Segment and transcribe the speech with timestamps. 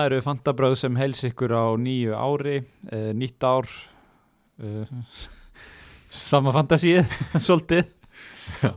[0.00, 2.54] Það eru fantabröð sem heils ykkur á nýju ári,
[2.88, 3.66] uh, nýtt ár,
[4.64, 4.92] uh,
[6.08, 7.02] sama fantasíð,
[7.44, 7.90] svolítið.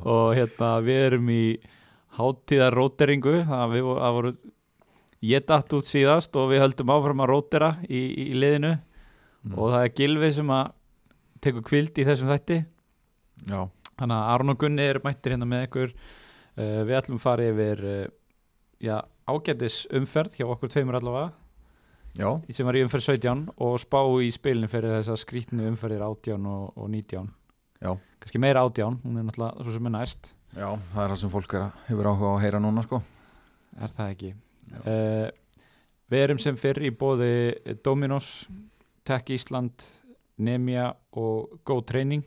[0.04, 1.44] Og hérna við erum í
[2.18, 4.34] hátíðar róteringu, það, það voru,
[5.32, 8.74] ég datt út síðast og við höldum áfram að rótera í, í, í liðinu
[9.44, 9.58] Mm.
[9.60, 10.68] og það er Gilvi sem að
[11.44, 12.62] tekur kvild í þessum þætti.
[13.50, 13.58] Já,
[14.00, 15.90] Þannig að Aron og Gunni eru mættir hérna með ykkur,
[16.56, 17.82] uh, við ætlum að fara yfir
[18.80, 18.96] já,
[19.30, 21.32] ágætis umferð hjá okkur tveimur allavega.
[22.18, 26.46] já, sem var í umferð 17 og spá í spilinu fyrir þessa skrítnu umferðir 18
[26.46, 27.30] og, og 19
[27.84, 27.98] Já.
[28.22, 30.34] kannski meira 18, hún er náttúrulega svo sem er næst.
[30.56, 33.02] Já, það er það sem fólk er, að- hefur áhuga á að heyra núna sko.
[33.82, 34.30] Er það ekki?
[34.86, 35.28] Uh,
[36.14, 37.32] við erum sem fyrr í bóði
[37.84, 38.30] Dominos
[39.04, 39.84] Tech Ísland
[40.38, 42.24] Nemia og Go Training.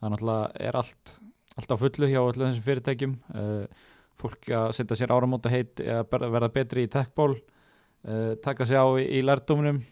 [0.00, 1.18] Það náttúrulega er allt
[1.58, 3.16] allt á fullu hjá öllu þessum fyrirtækjum.
[3.34, 3.66] Uh,
[4.22, 8.86] fólk að setja sér áramóta heit ber- verða betri í techból uh, taka sig á
[8.98, 9.82] í, í lærdóminum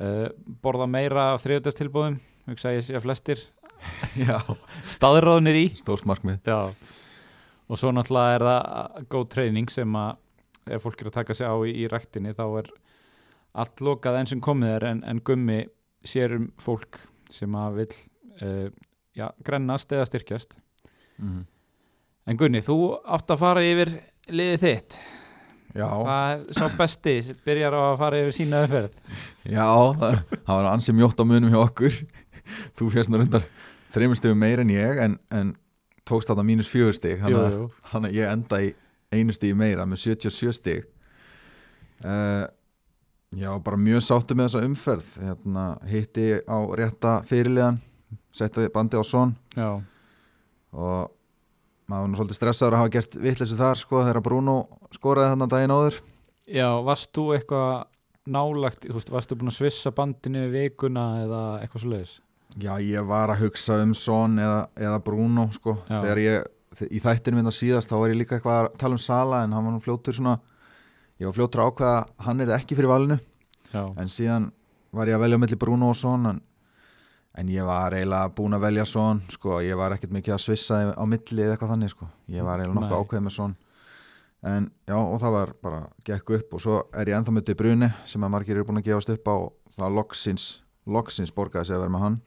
[0.00, 0.28] uh,
[0.62, 3.40] borða meira af þriðutastilbúðum hugsa ég sé að flestir.
[4.26, 4.38] Já,
[4.88, 5.66] staðráðnir í.
[7.66, 11.46] Og svo náttúrulega er það góð treyning sem að ef fólk er að taka sig
[11.50, 12.70] á í, í ræktinni þá er
[13.56, 15.58] allt lokað enn sem komið er en, en gummi
[16.06, 17.00] sér um fólk
[17.34, 17.88] sem að vil
[18.44, 18.68] uh,
[19.18, 20.56] já, grennast eða styrkjast.
[21.18, 21.44] Mm.
[22.26, 22.76] En Gunni, þú
[23.16, 23.92] átt að fara yfir
[24.28, 24.96] liðið þitt.
[25.76, 28.94] Já, það er sá besti sem byrjar að fara yfir sína umferð.
[29.44, 29.66] Já,
[30.00, 31.98] það, það var ansi mjótt á munum hjá okkur.
[32.78, 33.44] Þú férst nú reyndar
[33.94, 35.52] þreymur stegum meir en ég en, en
[36.06, 38.68] tókst þetta mínus fjögur steg þannig, að- ég enda í
[39.16, 40.84] einu stegi meira með 77 steg
[42.04, 42.46] uh,
[43.36, 45.08] Já, bara mjög sáttu með þessa umferð.
[45.26, 47.80] Hérna, hitti á rétta fyrirliðan
[48.32, 49.32] setti bandi á son.
[49.58, 49.72] Já,
[50.72, 51.10] og
[51.86, 54.56] maður var svolítið stressaður að hafa gert vitleysu þar sko þegar Bruno
[54.94, 56.00] skoraði þarna daginn áður
[56.50, 57.84] já varst þú eitthvað
[58.26, 62.14] nálagt, þú veist, varst þú búin að svissa bandinu vikuna eða eitthvað svo leiðis?
[62.56, 66.00] Já, ég var að hugsa um Son eða, eða Bruno sko Já.
[66.00, 66.46] þegar ég,
[66.88, 69.66] í þættinu minna síðast þá var ég líka eitthvað að tala um Sala en hann
[69.66, 70.38] var nú fljótur svona
[71.20, 73.18] ég var fljótur að ákveða hann er ekki fyrir valinu
[73.72, 74.50] Já, en síðan
[74.96, 76.40] var ég að velja á milli Bruno og Son en,
[77.36, 80.80] en ég var eiginlega búin að velja Son sko, ég var ekkert mikið að svissa
[80.96, 83.00] á milli eða eitthvað þannig sko, ég var eiginlega nokkuð Nei.
[83.04, 83.56] ákveðið með Son.
[84.46, 87.56] En já, og það var bara gekk upp og svo er ég ennþá með De
[87.58, 89.36] Bruyne sem að margir eru búin að gefast upp á.
[89.76, 90.44] Það loksins,
[90.86, 92.18] loksins borgaði sig að vera með hann.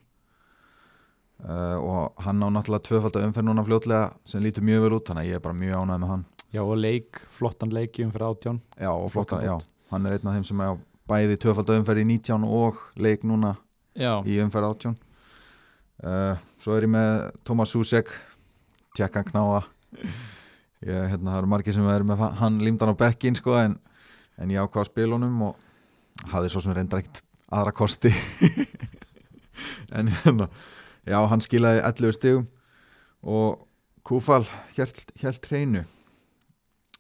[1.40, 5.24] Uh, og hann á náttúrulega tvöfald umferð núna fljótlega sem lítur mjög vel út þannig
[5.24, 6.26] að ég er bara mjög ánægð með hann.
[6.50, 10.18] Já og leik, flottan leik í umferð 18 já, og flotta, Flottan já, hann er
[10.18, 13.54] einn af þeim sem er bæði tvöfald umferð í 19 og leik núna
[14.00, 14.94] Já, í umferð 18
[16.08, 17.10] uh, svo er ég með
[17.48, 18.12] Thomas Susek
[18.96, 19.62] tjekkan knáa.
[20.80, 23.76] Ég, hérna, það eru margir sem er með hann límdan á bekkin sko en,
[24.40, 28.14] en ég ákvað að spila honum og hafði svo sem reyndar ekkert aðra kosti.
[29.92, 30.46] En hérna
[31.04, 32.46] já, hann skilaði 11 stigum
[33.26, 33.66] og
[34.08, 34.46] Kúfal
[34.78, 35.82] hjælt hreinu.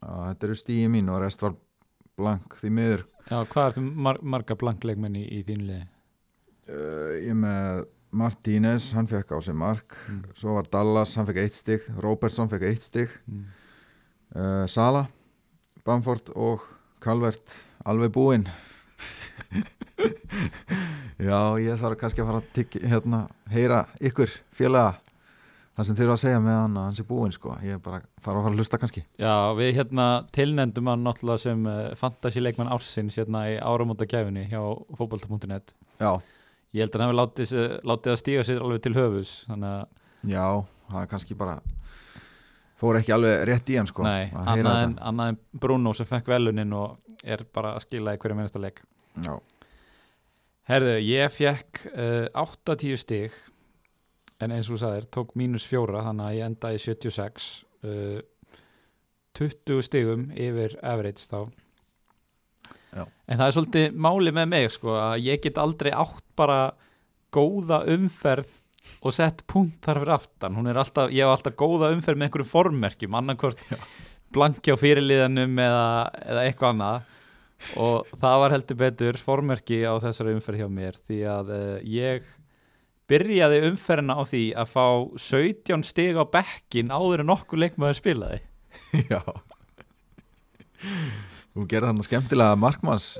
[0.01, 1.55] Þetta eru stígi mín og rest var
[2.19, 3.05] blank því miður.
[3.29, 5.85] Já hvað ertu mar marga blankleikmenn í, í uh,
[6.69, 7.87] ég er með
[8.19, 9.95] Martínez, hann fekk á sig mark.
[10.09, 10.21] Mm.
[10.37, 11.85] svo var Dallas, hann fekk eitt stig.
[12.01, 13.13] Robertson fekk eitt stig.
[13.29, 13.43] Mm.
[14.35, 15.05] uh, Sala,
[15.85, 16.65] Bamford og
[17.03, 18.47] Calvert alveg búinn.
[21.19, 24.97] Já, ég þarf kannski að fara að tygg, hérna, heyra ykkur félaga
[25.79, 28.01] það sem þurfa að segja með hann að hann sé búinn sko, ég er bara
[28.01, 29.03] að fara að fara að hlusta kannski.
[29.21, 34.59] Já, við hérna tilnendum hann náttúrulega sem uh, fantasy-leikmann ársins hérna í áramóta gæfinni hjá
[34.99, 36.11] fótbolta.net já,
[36.75, 37.53] Ég held að hann hefur látið,
[37.89, 40.45] látið að stíga sér alveg til höfus þannig að já,
[40.91, 41.55] það er kannski bara
[42.79, 44.05] fór ekki alveg rétt í hann sko.
[44.05, 48.61] Nei, annað en, Bruno sem fekk velunin og er bara að skila í hverju minnasta
[48.61, 48.83] leik.
[49.19, 49.33] Já,
[50.69, 53.33] Herðu, ég fekk uh, 80 stig
[54.39, 57.47] en eins og þú sagðir, tók mínus fjóra þannig að ég endaði í 76
[57.89, 58.19] uh,
[59.39, 61.49] 20 stigum yfir average þá
[62.89, 63.03] Já.
[63.05, 66.59] en það er svolítið máli með mig sko, að ég get aldrei átt bara
[67.33, 68.49] góða umferð
[69.05, 70.57] og sett punkt þar fyrir aftan.
[70.73, 73.61] Alltaf, ég hef alltaf góða umferð með einhverjum formmerkjum annarkvort
[74.33, 75.85] blankja á fyrirliðanum eða,
[76.25, 77.15] eða eitthvað annað.
[77.83, 82.27] Og það var heldur betur formerki á þessari umferð hjá mér því að uh, ég
[83.09, 84.85] byrjaði umferðina á því að fá
[85.27, 88.39] 17 stig á bekkin áður en okkur leikmaður spilaði.
[89.11, 89.21] Já
[91.59, 93.11] þú gerir hann skemmtilega markmanns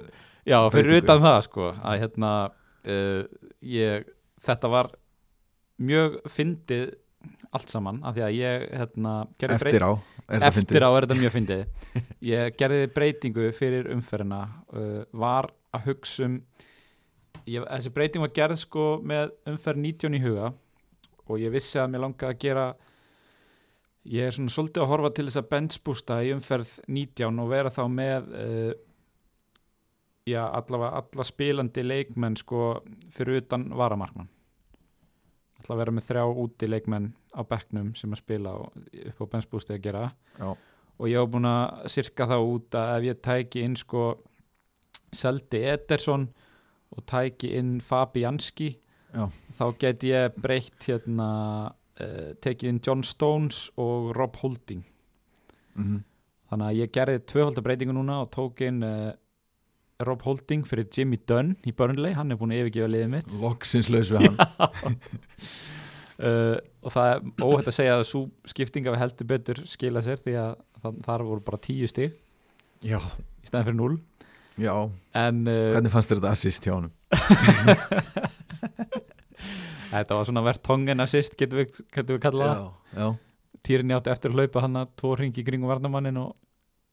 [0.48, 1.04] Já, fyrir Breytingu.
[1.04, 3.22] utan það sko að hérna uh,
[3.62, 4.10] ég,
[4.46, 4.92] þetta var
[5.80, 6.90] mjög fyndið
[7.56, 9.92] allt saman af því að ég hérna, gerði, eftir á
[10.30, 11.62] Er eftir á er þetta mjög fyndið
[12.30, 16.36] ég gerði breytingu fyrir umferðina uh, var að hugsa um
[17.50, 20.52] ég, þessi breyting var gerð sko með umferð 19 í huga
[21.30, 22.68] og ég vissi að mér langaði að gera
[24.08, 27.74] ég er svona svolítið að horfa til þess að benchbústa í umferð 19 og vera
[27.74, 28.72] þá með uh,
[30.30, 32.64] já allavega alla spilandi leikmenn sko
[33.14, 34.30] fyrir utan varamarkmann.
[35.68, 39.84] Að vera með þrjá úti leikmenn á bekknum sem að spila upp á benchbústi að
[39.84, 40.04] gera.
[40.40, 40.54] Já,
[41.00, 44.04] og ég var búin að sirka það út að ef ég tæki inn sko
[45.16, 46.28] Seldi Ederson
[46.96, 48.70] og tæki inn Fabianski
[49.14, 49.26] Já.
[49.58, 51.30] þá get ég breytt hérna
[52.04, 54.84] uh, tekið inn John Stones og Rob Holding.
[55.80, 56.04] Mhm,
[56.52, 59.12] þannig að ég gerði tvöfalda breytingu núna og tók inn uh,
[60.08, 63.36] Rob Holding fyrir Jimmy Dunn í Burnley, hann er búin að yfirgefa liðið mitt.
[63.42, 64.40] Loksins laus við hann.
[66.20, 68.20] Uh, og það er óhætt að segja að svo
[68.52, 70.50] skiptinga við heldur betur skila sér því að
[70.84, 72.18] það, þar voru bara tíu stig.
[72.84, 72.98] Já,
[73.40, 73.96] í stæðan fyrir 0
[74.60, 74.74] já,
[75.16, 76.92] en hvernig fannst þér þetta assist hjá honum?
[79.90, 83.18] þetta var svona verðt tongen assist getum við, getum við kallað
[83.66, 86.30] Týrin átti eftir að hlaupa hann að tvo ringi kringum varnamannin og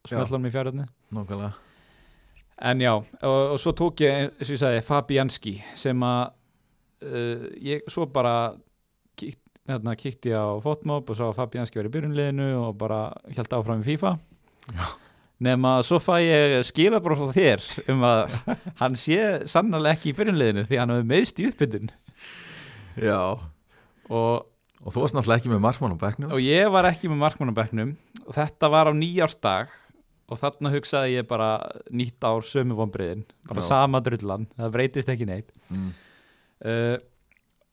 [0.08, 1.52] smella hann í fjárhætni nákvæmlega.
[2.66, 6.22] En já, og, og svo tók ég eins og ég sagði Fabianski sem að
[7.04, 8.56] uh, ég svo bara
[9.20, 13.00] kíkt, hérna, kíkti á fotmob og svo að Fabianski verið í byrjunliðinu og bara
[13.36, 14.16] held áfram í FIFA.
[14.72, 14.86] Já.
[15.38, 18.32] nema svo fæ ég skila bara frá þér um að
[18.80, 21.92] hann sé sannarlega ekki í byrjunliðinu því hann hefur meðst í uppbytun
[22.96, 23.20] Já,
[24.08, 24.46] og
[24.86, 26.30] og þú varst náttúrulega ekki með markmann á bekknum.
[26.34, 27.96] Og ég var ekki með markmannabæknum
[28.26, 29.72] og þetta var á nýjársdag
[30.26, 31.50] og þarna hugsaði ég bara
[31.94, 33.68] nýtt ár sömu vonbriðin, bara Já.
[33.70, 35.50] sama drullan það breytist ekki neitt.
[35.70, 35.90] Mm.
[36.66, 36.96] uh,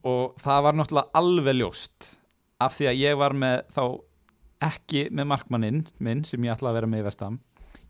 [0.04, 2.10] og það var náttúrulega alveg ljóst
[2.64, 3.84] af því að ég var með þá
[4.64, 7.40] ekki með markmanninn minn sem ég ætlaði að vera með í vestam.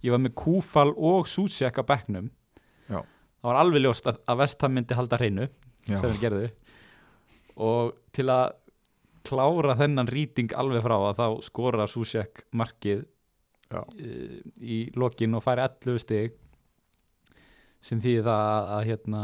[0.03, 2.31] Ég var með Kúfal og Súsjek á bekknum.
[2.89, 2.99] Já.
[3.39, 5.45] það var alveg ljóst að, að vestam myndi halda hreinu
[5.87, 6.47] Já, sem við gerðu
[7.55, 8.55] og til að
[9.23, 13.05] klára þennan rýting alveg frá að þá skora Susek markið
[13.73, 13.85] uh,
[14.59, 16.35] í lokin og færi 11 stig
[17.83, 19.23] sem þýði það að, að hérna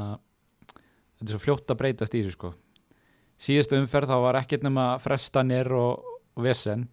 [1.19, 2.53] þetta er svo fljótt að breytast í þessu sko.
[3.39, 6.89] Síðustu umferð þá var ekkert nema frestanir og, og vesen.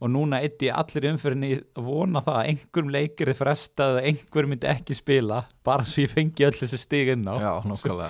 [0.00, 4.04] Og núna eitt í allir umferðinni að vona það að einhverjum leikir er frestað eða
[4.12, 7.34] einhver myndi ekki spila bara svo ég fengi öll þessi stig inn á.
[7.36, 8.08] Já nákvæmlega.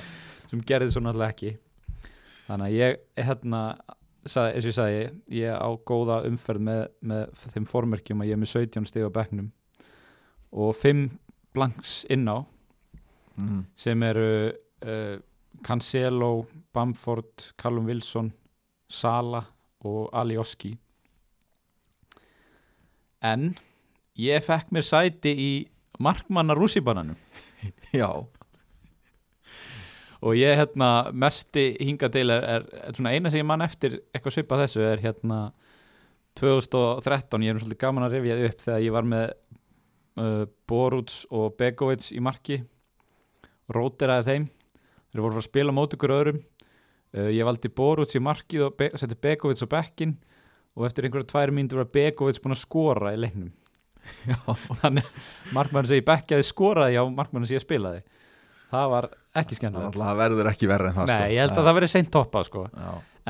[0.53, 1.55] Sem gerði svo náttúrulega ekki
[2.51, 3.63] þannig að ég hérna
[4.27, 5.03] sagði, eins og ég sagði,
[5.39, 9.17] ég á góða umferð með, með þeim formerkjum að ég er með 17 stig á
[9.17, 9.49] bekknum
[10.51, 11.07] og 5
[11.55, 12.43] blanks inn á
[13.39, 13.65] mm.
[13.79, 15.17] sem eru uh,
[15.67, 18.31] Cancelo, Bamford Callum Wilson,
[18.91, 19.45] Sala
[19.87, 20.75] og Alioski
[23.25, 23.53] en
[24.21, 25.53] ég fekk mér sæti í
[26.01, 27.17] markmanna rússibananum.
[28.01, 28.09] Já,
[30.21, 34.01] og ég hérna mesti hinga til er, er, er svona eina sem ég man eftir
[34.13, 35.41] eitthvað svipað þessu er hérna
[36.39, 39.27] 2013, ég er svolítið gaman að rifja upp þegar ég var með
[40.21, 42.61] uh, Boruts og Begovic í marki.
[43.71, 44.49] Rótiraði þeim.
[45.11, 46.43] Þeir voru að að spila mót ykkur öðrum.
[47.17, 50.19] Uh, ég valdi Boruts í markið og Be setti Begovic á bekkin
[50.79, 53.51] og eftir einhverja tvær mínútur var Begovic búin að skora í leiknum.
[54.81, 55.09] Þannig
[55.55, 58.05] markmann sem ég bekkaði skoraði á markmann sem ég spilaði.
[58.71, 61.33] Það var ekki það skemmtilegt náttúrulega verður ekki verið en það Nei, sko.
[61.35, 62.65] ég held að það verið seint toppa sko.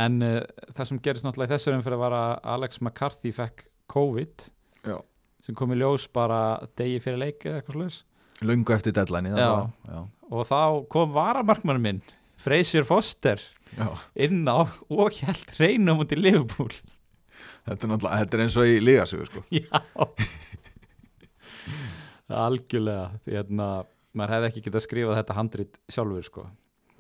[0.00, 0.37] En uh,
[0.76, 4.47] það sem gerist náttúrulega í þessu umfyrir var að Alex McCarthy fekk COVID
[4.87, 4.97] Já.
[5.45, 6.40] sem kom í ljós bara
[6.78, 8.00] degi fyrir leik eða eitthvað slags
[8.40, 9.35] löngu eftir deadline
[10.30, 12.00] og þá kom varamarkmann minn
[12.40, 13.42] Fraser Foster
[13.76, 13.90] Já.
[14.16, 16.73] inn á og held reynum út í Liverpool
[17.69, 19.42] Þetta er þetta er eins og í ligasögu sko.
[19.52, 19.80] Já
[22.30, 23.66] Algjörlega því hérna,
[24.17, 26.47] maður hefði ekki getað skrifað þetta handrit sjálfur sko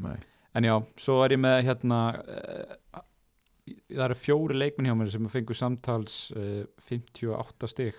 [0.00, 0.16] Nei.
[0.56, 3.02] En já, svo er ég með hérna uh,
[3.90, 7.94] það eru fjóri leikminn hjá mér sem fengur samtals uh, 58 stig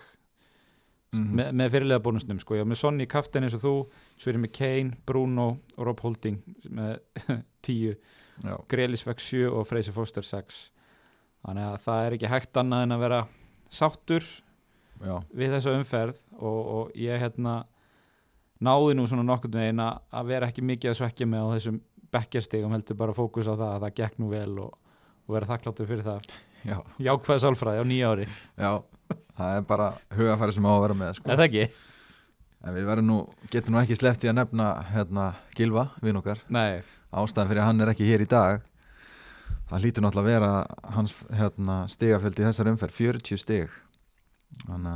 [1.12, 1.32] Mhm.
[1.36, 3.72] með, með fyrirlega bónusnum sko, ég var með Sonny Kaftin eins og þú
[4.16, 5.44] svo er ég með Kane, Bruno
[5.76, 6.38] og Rob Holding
[6.72, 7.02] með
[7.68, 7.98] 10
[8.46, 8.54] Já.
[8.72, 10.62] Grelis fekk 7 og Fraser Foster 6
[11.44, 13.18] þannig að það er ekki hægt annað en að vera
[13.68, 14.24] sáttur
[15.04, 15.18] Já.
[15.36, 17.58] við þessa umferð og, og ég hérna
[18.62, 21.80] náði nú svona nokkurn veginn að að vera ekki mikið að svekja mig á þessum
[22.12, 24.72] bekkjarstigum heldur bara fókus á það að það gekk nú vel og,
[25.26, 26.76] og vera þakkláttur fyrir það Já.
[27.02, 28.72] jákvæða sálfræði á nýja ári Já,
[29.38, 31.30] það er bara hugafæri sem á að vera með sko.
[31.30, 31.64] er það ekki?
[32.62, 33.16] En við verðum nú,
[33.50, 35.24] getum nú ekki sleppt í að nefna hérna,
[35.58, 38.62] Gilva, vinn okkar Nei, ástæðan fyrir að hann er ekki hér í dag
[39.72, 43.74] það hlýtur náttúrulega að vera hans hérna, stigaföldi í þessar umferð 40 stig
[44.68, 44.86] hann,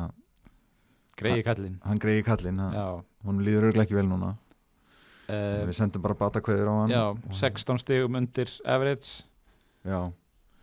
[1.20, 2.86] greiði kallinn hann greiði já,
[3.26, 4.34] hún líður örglega ekki vel núna.
[5.26, 6.90] Uh, við sendum bara batakveður á hann.
[6.94, 9.24] já, og- 16 stigum undir average
[9.84, 10.12] já,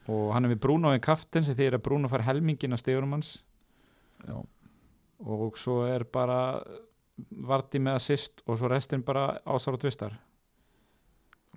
[0.07, 3.11] og hann er við Bruno í kaftin sem þýðir að Bruno fær helmingin af stigurum
[3.11, 3.43] hans.
[4.27, 4.39] Já,
[5.25, 6.63] og svo er bara
[7.45, 10.15] Varti með assist og svo restin bara ásar og tvistar.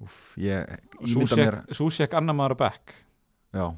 [0.05, 0.67] Úff, ég
[1.01, 2.93] ímynda mér Súsjek annar maður á back
[3.57, 3.73] já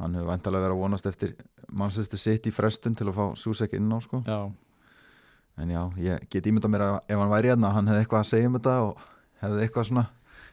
[0.00, 1.34] hann hefur vantalega verið að vonast eftir
[1.72, 4.22] mannsæsti sitt í frestun til að fá Susek inn á sko.
[4.26, 4.40] Já,
[5.62, 8.30] en já, ég get ímynda mér að ef hann væri hérna hann hefði eitthvað að
[8.32, 9.06] segja um þetta og
[9.42, 10.04] hefði eitthvað svona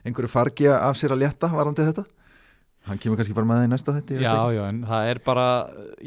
[0.08, 2.06] einhverju fargi af sér að létta varandi þetta.
[2.88, 5.48] Hann kemur kannski bara með það í næsta þetta já, já, en það er bara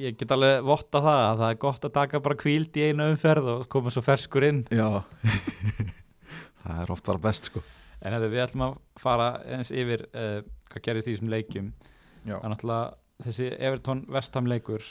[0.02, 3.08] ég get alveg votta það að það er gott að taka bara kvíld í einu
[3.12, 4.64] umferð og koma svo ferskur inn.
[4.72, 4.88] Já.
[6.62, 7.60] Það er oft bara best sko.
[8.02, 11.72] En hefur við ætlum að fara eins yfir uh, hvað gerist í þessum leikjum.
[12.22, 12.54] Já, er
[13.26, 14.82] þessi Everton Vestham leikur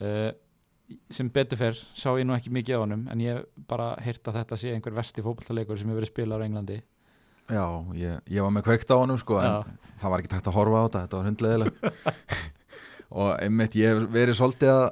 [0.00, 0.30] uh,
[1.10, 4.40] sem betur fer sá ég nú ekki mikið á honum en ég bara heyrt að
[4.40, 6.80] þetta sé einhver vesti fótballleikur sem hefur verið spilað á Englandi
[7.50, 7.64] já
[7.98, 9.60] ég, ég var með kveikt á honum sko en Já.
[10.02, 11.76] það var ekki tægt að horfa á þetta, þetta var hundleðilegt
[13.20, 14.88] og einmitt ég hef verið svolítið að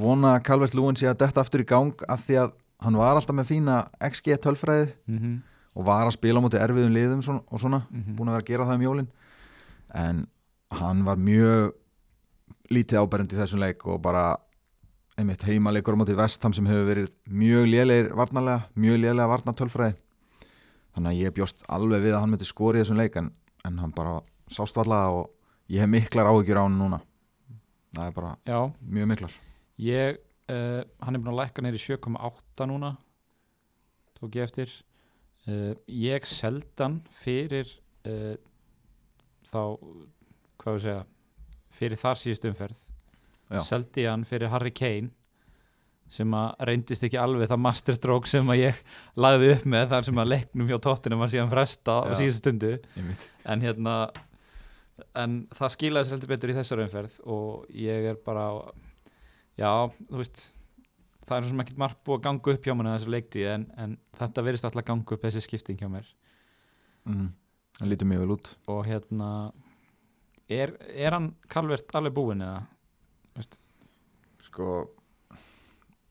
[0.00, 3.16] vona að Calvert Lúin sé að detta aftur í gang af því að hann var
[3.18, 5.38] alltaf með fína XG tölfræði mm -hmm.
[5.74, 8.16] og var að spila á móti erfiðum liðum og svona, Mhm.
[8.16, 9.08] búin að vera að gera það um jólin
[9.94, 10.26] en
[10.70, 11.74] hann var mjög
[12.70, 14.36] lítið áberend í þessum leik og bara
[15.18, 19.96] einmitt heimaleikur á móti vestam sem hefur verið mjög lélegir varnarlega, mjög lélega varnartölfræði.
[20.94, 23.30] Þannig að ég bjóst alveg við að hann myndi skori í þessum leik en,
[23.66, 25.28] en hann bara sást vallega og
[25.70, 27.00] ég hef miklar áhyggjur á hann núna.
[27.94, 28.58] Það er bara já,
[28.96, 29.36] mjög miklar.
[29.82, 32.94] Ég uh, hann er búin að lækka neyri 7,8 núna
[34.18, 34.72] tók ég eftir.
[35.48, 37.70] Uh, ég seldan fyrir
[38.06, 38.34] uh,
[39.50, 39.62] þá
[40.60, 41.02] hvað við segja
[41.80, 42.78] fyrir þar síðust umferð
[43.50, 43.62] Já.
[43.66, 45.10] seldi hann fyrir Harry Kane
[46.10, 48.78] sem að reyndist ekki alveg það masterstroke sem að ég
[49.18, 52.72] lagði upp með þar sem að leiknum hjá tóttinum var síðan fresta á síðustu stundu.
[53.46, 53.94] En hérna
[55.16, 58.48] en það skilaði sér heldur betur í þessar umferð og ég er bara
[59.54, 59.70] já,
[60.10, 60.42] þú veist
[61.28, 63.96] það er svona ekkert margt búið að ganga upp hjá mér þessu leikti en, en
[64.18, 66.08] þetta verðist alltaf að ganga upp þessi skipting hjá mér.
[67.06, 67.28] Mm.
[67.78, 68.50] hann lítur mjög vel út.
[68.74, 69.28] Og hérna
[70.50, 72.62] er, er hann kalvert alveg búinn eða?
[74.44, 74.70] Sko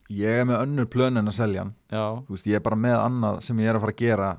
[0.10, 1.74] ég er með önnur plön en að selja hann.
[2.30, 4.30] Veist, ég er bara með annað sem ég er að fara að gera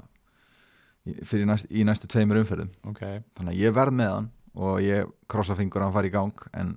[1.07, 2.71] í, fyrir næst, í næstu tveimur umferðum.
[2.90, 3.02] Ok.
[3.38, 4.30] Þannig að ég verð með hann
[4.61, 6.73] og ég krossa fingur að hann fari í gang en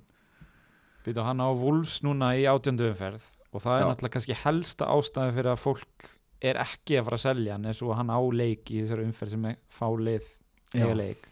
[1.04, 3.88] býta hann á Wolves núna í átjöndu umferð og það er Já.
[3.90, 6.08] náttúrulega kannski helsta ástæði fyrir að fólk
[6.44, 9.34] er ekki að fara að selja hann eins og hann á leik í þessari umferð
[9.34, 10.30] sem er fálið
[10.74, 11.28] eiga leik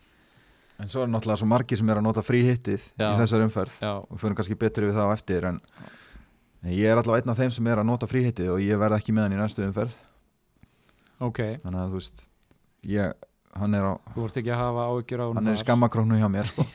[0.80, 3.74] en svo er náttúrulega svo margir sem er að nota frí hittið í þessar umferð
[3.82, 5.60] já, og fyrir kannski betur við það á eftir en
[6.62, 8.80] en ég er allavega einn af þeim sem er að nota frí hittið og ég
[8.80, 9.94] verð ekki með hann í næstu umferð
[11.22, 12.26] ok þannig að þú veist
[12.88, 13.14] ég,
[13.58, 15.64] hann er, á, þú vart ekki að hafa áhyggjur á hann er í þar.
[15.66, 16.66] skammakróknu hjá mér sko.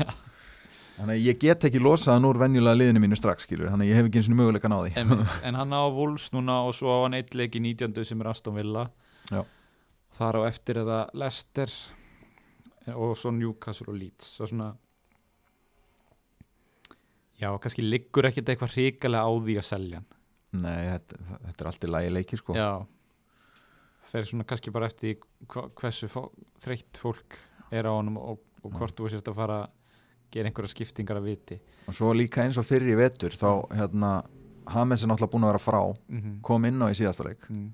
[0.98, 3.92] Þannig að ég get ekki losað hann úr venjulega liðinu mínu strax skilur, þannig að
[3.92, 5.36] ég hef ekki eins og möguleika því Einmitt.
[5.46, 7.94] en hann á Wolves núna og svo á hann eitt leik í 19.
[8.02, 8.88] sem er Aston Villa
[9.30, 9.44] Já.
[10.18, 11.76] þar á eftir er það Leicester
[12.96, 14.36] og svo Newcastle og Leeds.
[14.38, 14.72] Svo svona
[17.38, 20.14] já, kannski liggur ekkit eitthvað hrikalega á því að selja hann.
[20.58, 22.56] Nei, þetta, þetta er allt í lagi leiki sko.
[22.58, 22.86] já.
[24.08, 25.18] Fer svona kannski bara eftir
[25.52, 26.30] hva- hversu fó,
[26.64, 27.36] þreytt fólk
[27.72, 29.74] er á honum og, og hvort þú sért að fara að
[30.32, 31.60] gera einhverja skiptingar að viti.
[31.88, 34.12] Og svo líka eins og fyrir í vetur þá hérna,
[34.68, 36.42] Hames er náttúrulega búin að vera frá mm -hmm.
[36.42, 37.50] kom inn á í síðasta leik.
[37.50, 37.74] Mm,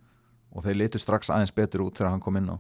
[0.52, 2.58] og þeir litu strax aðeins betur út þegar hann kom inn á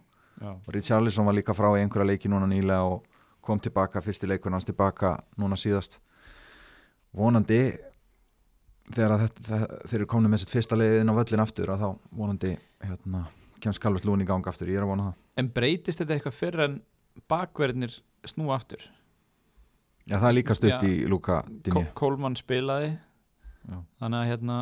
[0.73, 3.03] Richarlison var líka frá í einhverja leiki núna nýlega og
[3.43, 5.99] kom tilbaka, fyrsti leikur hans tilbaka núna síðast.
[7.13, 7.61] Vonandi
[8.91, 12.55] þegar þeir eru komin með sitt fyrsta leið inn á völlin aftur að þá vonandi
[12.83, 13.27] hérna,
[13.63, 15.23] kemst Calvert Lúin í gang aftur, ég er að vona það.
[15.39, 16.77] En breytist þetta eitthvað fyrr en
[17.31, 17.95] bakverðinir
[18.27, 18.83] snúa aftur?
[20.09, 22.95] Já, það er líka stutt í Luka Dinje Kólmann spilaði.
[23.63, 23.77] Já.
[24.01, 24.55] þannig að hérna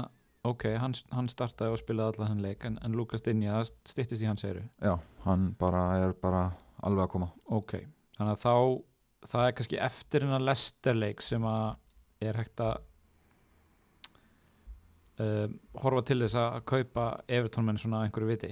[0.48, 4.24] ok, hann, hann startaði og spilaði allan hann leik en, en Lukas Dinja, það styttist
[4.24, 4.96] í hans eru Já,
[5.26, 6.48] hann bara er bara
[6.82, 7.28] alveg að koma.
[7.54, 7.76] Ok,
[8.18, 8.56] þannig að þá
[9.32, 11.68] það er kannski eftir hennar lesterleik sem að
[12.26, 12.80] er hægt að
[15.22, 18.52] um, horfa til þess að kaupa Everton menn svona einhverju viti.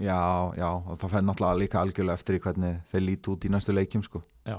[0.00, 0.18] Já,
[0.56, 3.74] já, og það fær náttúrulega líka algjörlega eftir í hvernig þeir líti út í næstu
[3.76, 4.22] leikjum sko.
[4.48, 4.56] já,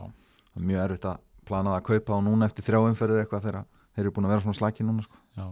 [0.51, 3.48] það er mjög erfitt að plana það að kaupa og núna eftir þrjá umferðir eitthvað
[3.48, 3.65] þegar
[3.96, 5.17] þeir eru búin að vera svona slæki núna sko.
[5.34, 5.48] já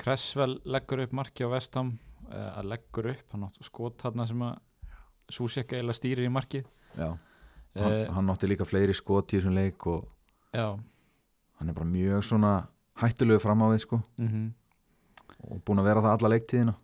[0.00, 1.94] Cresswell leggur upp marki á vestam
[2.28, 4.62] uh, að leggur upp, hann átt skot þarna sem að
[5.26, 6.68] Susek eiginlega stýrir í markið.
[6.94, 10.04] Já, uh, hann, hann átti líka fleiri skot í þessum leik og
[10.54, 10.68] já,
[11.58, 12.52] hann er bara mjög svona
[13.02, 13.98] hættulegu fram á við sko.
[14.22, 14.52] Mm
[15.46, 16.74] og búin að vera það alla leiktíðina.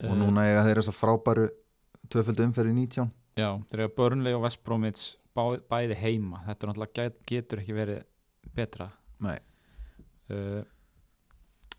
[0.00, 1.46] Eh, og núna eiga þeir þess að frábæru
[2.12, 5.04] tvöföldu umferð í 19 Já, þeir eru Burnley og West Bromwich
[5.36, 8.02] bá, bæði heima, þetta náttúrulega get, getur ekki verið
[8.56, 8.88] betra.
[9.24, 9.36] Nei.
[10.32, 10.62] uh,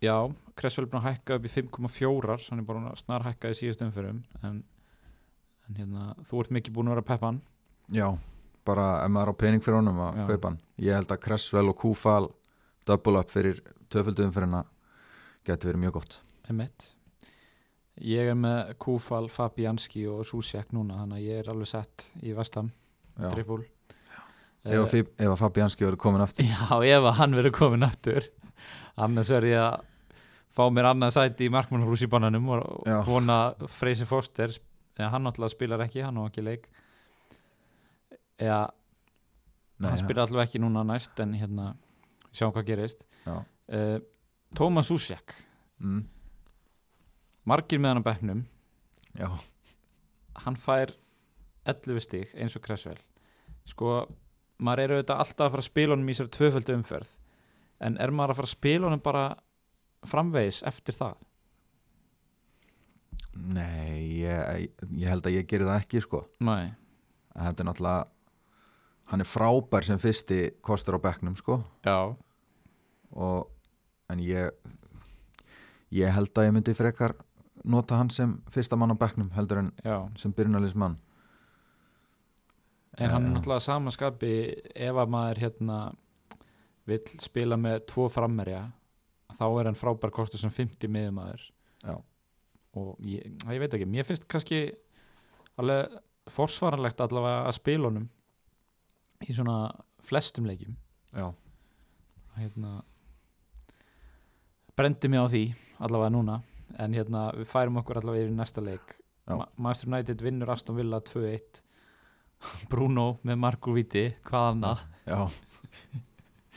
[0.04, 0.14] Já,
[0.58, 3.82] Cresswell er búin að hækka upp í 5,4 hann er bara snar hækka í síðust
[3.82, 4.60] umferðum en,
[5.68, 7.40] en hérna, þú ert mikið búin að vera peppan
[7.96, 8.12] Já,
[8.68, 10.60] bara ef maður á pening fyrir honum að kaupa hann.
[10.84, 12.28] Ég held að Cresswell og Kúfal
[12.88, 14.66] double up fyrir tvöföldu umferðina
[15.48, 16.18] geti verið mjög gott.
[16.52, 16.92] Emmett
[17.98, 22.36] Ég er með Kúfal, Fabianski og Susek núna, þannig að ég er alveg sett í
[22.38, 22.68] Vestam,
[23.18, 23.32] Já.
[23.34, 23.64] trippul
[24.68, 26.46] Ef að Fib- ef að Fabianski verður komin aftur.
[26.52, 28.28] Já, ef að hann verður komin aftur
[29.04, 29.86] annars verður ég að
[30.58, 32.98] fá mér annað sæti í markmannhús í bannanum og Já.
[33.06, 33.38] vona
[33.70, 34.54] Freysi Foster
[34.98, 36.68] eða hann náttúrulega spilar ekki, hann á ekki leik.
[38.42, 38.62] Eða
[39.78, 41.72] Nei, hann spilar allavega ekki núna næst en hérna,
[42.34, 43.04] sjáum hvað gerist.
[43.28, 44.00] Uh,
[44.58, 45.36] Tómas Úsjak
[45.84, 46.00] mm,
[47.46, 48.42] margir með hann á bekknum.
[49.18, 49.30] Já,
[50.46, 50.96] hann fær
[51.68, 53.00] 11 stig eins og Cresswell.
[53.68, 54.00] Sko,
[54.64, 57.14] maður er auðvitað alltaf að fara að spila honum í sér tvöföldu umferð
[57.84, 59.26] en er maður að fara að spila honum bara
[60.08, 61.18] framvegis eftir það?
[63.38, 66.24] Nei ég, ég held að ég geri það ekki sko.
[66.42, 66.72] Nei,
[67.38, 68.08] þetta er náttúrulega
[69.12, 71.62] hann er frábær sem fyrsti kostur á bekknum sko.
[71.86, 72.16] Já,
[73.14, 73.52] og
[74.12, 74.52] en ég
[75.94, 77.14] ég held að ég myndi frekar
[77.68, 80.08] nota hann sem fyrsta mann á bekknum heldur en já.
[80.20, 80.98] sem byrjunarlismann
[82.98, 83.34] en hann er Já.
[83.38, 84.34] náttúrulega samanskapi
[84.76, 85.78] ef að maður hérna
[86.88, 88.66] vill spila með tvo frammerja
[89.38, 91.48] þá er hann frábær kostur sem 50 miðumæður
[92.78, 94.62] og ég, ég veit ekki, mér finnst kannski
[95.60, 95.98] alveg
[96.32, 98.08] forsvaranlegt allavega að spila honum
[99.26, 99.72] í svona
[100.06, 100.76] flestum leikjum.
[101.16, 101.32] Já,
[102.38, 102.82] hérna
[104.78, 105.44] brendi mig á því
[105.82, 106.42] allavega núna
[106.78, 108.98] en hérna við færum okkur allavega yfir næsta leik.
[109.58, 111.64] Master United vinnur Aston Villa 2-1
[112.72, 114.86] Bruno með Marko Viti hvað annað?
[115.08, 115.20] Já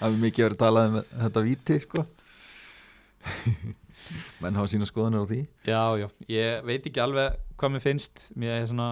[0.00, 2.04] Það hefur mikið verið talað um þetta víti sko.
[4.40, 5.40] Menn hafa sína skoðanir á því.
[5.68, 8.22] Já já, ég veit ekki alveg hvað mér finnst.
[8.40, 8.88] Mér er svona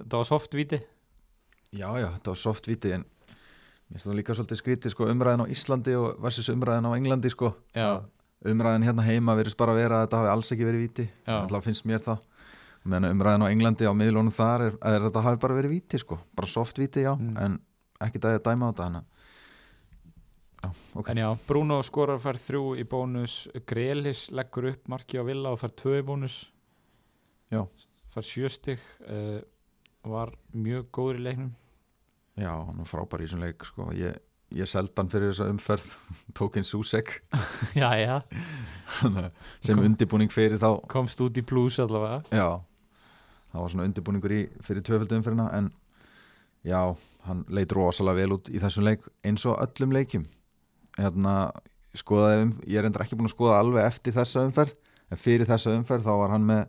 [0.00, 0.78] þetta var soft Viti
[1.72, 5.44] Já, já, þetta var soft víti en mér finnst það líka svolítið skrítið sko umræðin
[5.44, 7.52] á Íslandi og versus umræðin á Englandi sko.
[7.76, 8.02] Já,
[8.48, 11.06] umræðin hérna heima verðist bara að vera að þetta hafi alls ekki verið víti.
[11.24, 11.34] Já.
[11.38, 12.20] alltaf finnst mér það.
[12.84, 16.18] Meðan umræðin á Englandi á miðlunum þar er, er þetta hafi bara verið víti sko.
[16.36, 17.36] Bara soft víti já, Mm.
[17.38, 17.58] en
[18.06, 19.02] ekki það að dæma á þetta hana.
[20.62, 21.08] já, ok.
[21.12, 23.36] En já, Bruno skorar fær þrjú í bónus.
[23.66, 26.40] Grelis leggur upp marki á Villa og fær tvö í bónus.
[27.52, 27.64] Já.
[28.12, 29.40] fær sjöstig uh,
[30.04, 31.54] var mjög góður í leiknum.
[32.40, 33.86] Já, hann var frábær í þessum leik sko.
[33.96, 34.16] Ég,
[34.56, 35.90] ég seldi hann fyrir þessa umferð
[36.38, 37.18] tókinn Susek.
[37.82, 38.16] Já, já,
[39.60, 42.22] sem Kom- undirbúning fyrir þá komst út í plus allavega.
[42.32, 42.60] Já,
[43.52, 45.70] það var svona undirbúningur í fyrir tvöföldu umferðina en
[46.66, 46.80] já,
[47.26, 50.24] hann leit rosalega vel út í þessum leik eins og öllum leikjum.
[50.98, 51.50] Hérna,
[51.96, 54.74] skoðaði um ég er endur ekki búin að skoða alveg eftir þessa umferð
[55.12, 56.62] en fyrir þessa umferð þá var hann með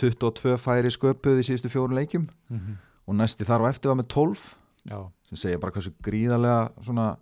[0.00, 2.28] 22 færi sköpuð í síðustu fjórun leikjum.
[2.50, 2.76] Mm -hmm.
[3.06, 4.54] og næsti þar á eftir var með 12
[4.90, 7.16] já, sem segja bara hversu gríðarlega svona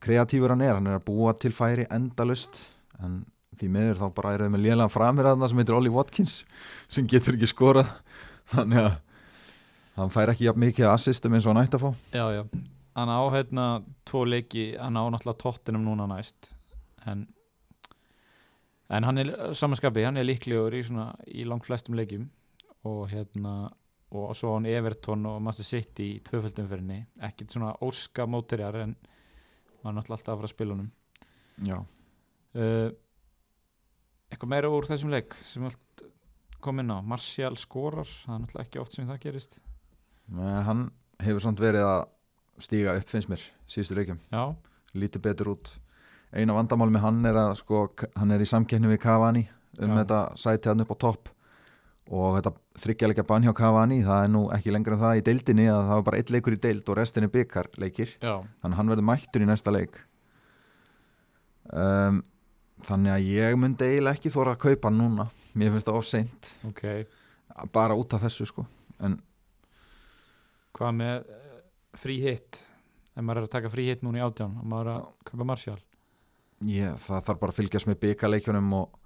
[0.00, 0.74] kreatífur hann er.
[0.74, 3.24] Hann er að búa til færi endalust en
[3.56, 6.44] því miður þá bara er það með lélega framir að það sem heitir Ollie Watkins
[6.88, 7.88] sem getur ekki skorað.
[8.50, 8.92] Þannig að
[10.00, 11.90] hann fær ekki jafn mikið assistum eins og hann ætti að fá.
[12.16, 12.42] Já, já.
[12.98, 13.66] Hann á hérna
[14.08, 14.72] tvo leiki.
[14.80, 16.50] Hann á náttúrulega tóttinum núna næst.
[17.06, 17.28] En
[18.90, 22.26] en hann er samanskapi, hann er líklegur í svona í langt flestum leikjum.
[22.90, 23.70] Og hérna
[24.10, 28.96] og svo á hann Everton og Master City í tvöföldumferðinni, ekkert svona óska mótirjar en
[29.84, 30.90] maður er náttúrulega alltaf að fara að spila honum.
[31.68, 31.76] Já,
[32.58, 32.88] uh,
[34.30, 36.04] eitthvað meira úr þessum leik sem allt
[36.60, 36.98] kom inn á?
[37.06, 39.60] Martial skorar, það er náttúrulega ekki oft sem það gerist
[40.30, 40.82] Men hann
[41.20, 42.02] hefur samt verið að
[42.60, 44.42] stíga upp finnst mér síðustu leikjum, já,
[44.94, 45.72] lítið betur út.
[46.30, 49.48] Eina vandamál með hann er að sko, hann er í samkeppni við Cavani
[49.80, 50.02] um Já.
[50.02, 51.30] þetta sæti hann upp á topp.
[52.10, 55.66] Og þetta þryggjalega bann hjá Cavani það er nú ekki lengra en það í deildinni
[55.70, 58.14] að það var bara eitt leikur í deild og restin er byggar leikir.
[58.22, 60.00] Já, þannig hann verður mættur í næsta leik.
[61.70, 62.22] Um,
[62.86, 65.28] þannig að ég myndi eiginlega ekki þóra að kaupa núna.
[65.54, 66.52] Mér finnst það of seint.
[66.66, 66.84] Ok.
[67.74, 68.66] Bara út af þessu sko.
[69.02, 69.18] En
[70.76, 71.56] hvað með uh,
[71.98, 72.62] frí hitt
[73.14, 75.48] ef maður er að taka frí hitt núna í átján og maður er að kaupa
[75.50, 75.78] Martial?
[76.68, 78.96] Ég, það þarf bara að fylgjast með byggarleikjunum og,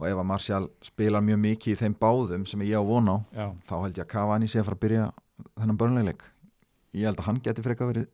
[0.00, 3.16] og ef að Martial spilar mjög mikið í þeim báðum sem ég á von á
[3.30, 5.08] já, þá held ég að Cavani sé að fara að byrja
[5.52, 6.24] þennan börnleik
[6.92, 8.08] ég held að hann geti freka verið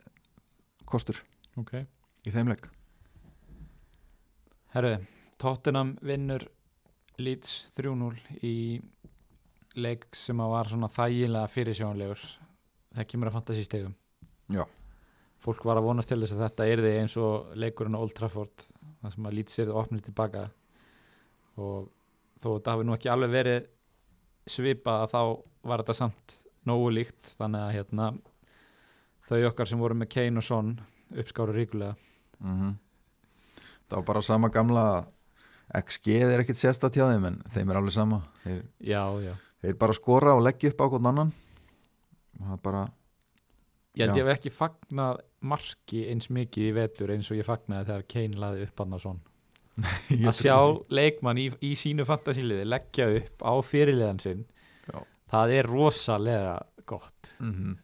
[0.88, 1.22] kostur
[1.58, 1.80] ok.
[2.24, 2.68] í þeim leik.
[4.74, 4.98] Herru,
[5.40, 6.44] Tottenham vinnur
[7.18, 8.12] Leeds 3-0
[8.46, 8.56] í
[9.78, 12.22] leik sem að var svona þægilega fyrirsjónlegur
[12.96, 13.94] það kemur að fantasístegum
[14.54, 14.64] Já.
[15.44, 18.66] fólk var að vonast til þess að þetta erði eins og leikurinn á Old Trafford
[19.02, 20.48] það sem að Leeds erði opnið tilbaka.
[21.58, 21.88] Og
[22.38, 23.70] þó þetta hafi nú ekki alveg verið
[24.48, 25.22] svipað að þá
[25.68, 26.36] var þetta samt
[26.68, 27.32] nógu líkt.
[27.38, 28.10] Þannig að hérna
[29.28, 30.76] þau okkar sem voru með Kane og Son
[31.14, 31.96] uppskáru ríkulega.
[32.38, 32.76] Mm
[33.88, 34.84] það var bara sama gamla
[35.78, 38.22] XG er ekkit þeim en þeim er alveg sama.
[38.44, 39.34] Þeir, já, já.
[39.62, 41.32] þeir bara skora og leggja upp á hvern annan
[42.38, 42.84] það bara
[43.98, 44.20] Ég held Já.
[44.20, 45.20] ég hef ekki fagnað
[45.50, 49.02] marki eins mikið í vetur eins og ég fagnaði þegar Kane laði upp hann og
[49.02, 49.18] svon
[50.28, 50.56] að sjá
[50.90, 54.44] leikmann í, í sínu fantasíliði leggja upp á fyrirliðan sinn
[54.90, 54.98] Já.
[55.34, 56.56] það er rosalega
[56.88, 57.32] gott.
[57.42, 57.76] Mm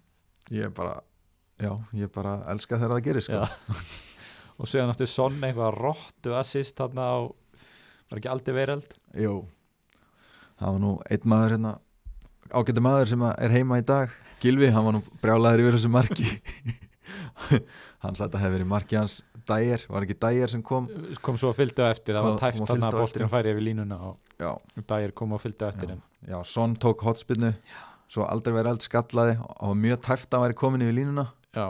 [0.53, 0.99] ég er bara
[1.59, 3.39] já, ég bara elska þegar það gerir sko.
[4.61, 7.19] Og séðan áttu sonn eitthvað róttu assist þarna á
[8.11, 9.39] var ekki aldrei veröld Jú.
[10.61, 11.73] Það var nú einn maður hérna
[12.53, 14.13] ágættu maður sem að er heima í dag.
[14.43, 16.27] Gilvi, hann var nú brjálaður yfir þessu marki.
[18.05, 19.15] Hann sagði að hefði verið marki hans.
[19.49, 20.87] Dægir, var ekki dægir sem kom?
[21.25, 24.41] Kom svo að á eftir, það var tæft fylgdu að boltin færi yfir línuna og
[24.41, 24.51] Já,
[24.89, 25.97] dagir kom fylgdu á eftir Já.
[26.29, 27.53] já Son tók hotspinnu
[28.13, 29.37] svo aldrei verið eld skallaði.
[29.41, 31.27] Og var mjög tæft að hann væri komin yfir línuna.
[31.57, 31.67] Já,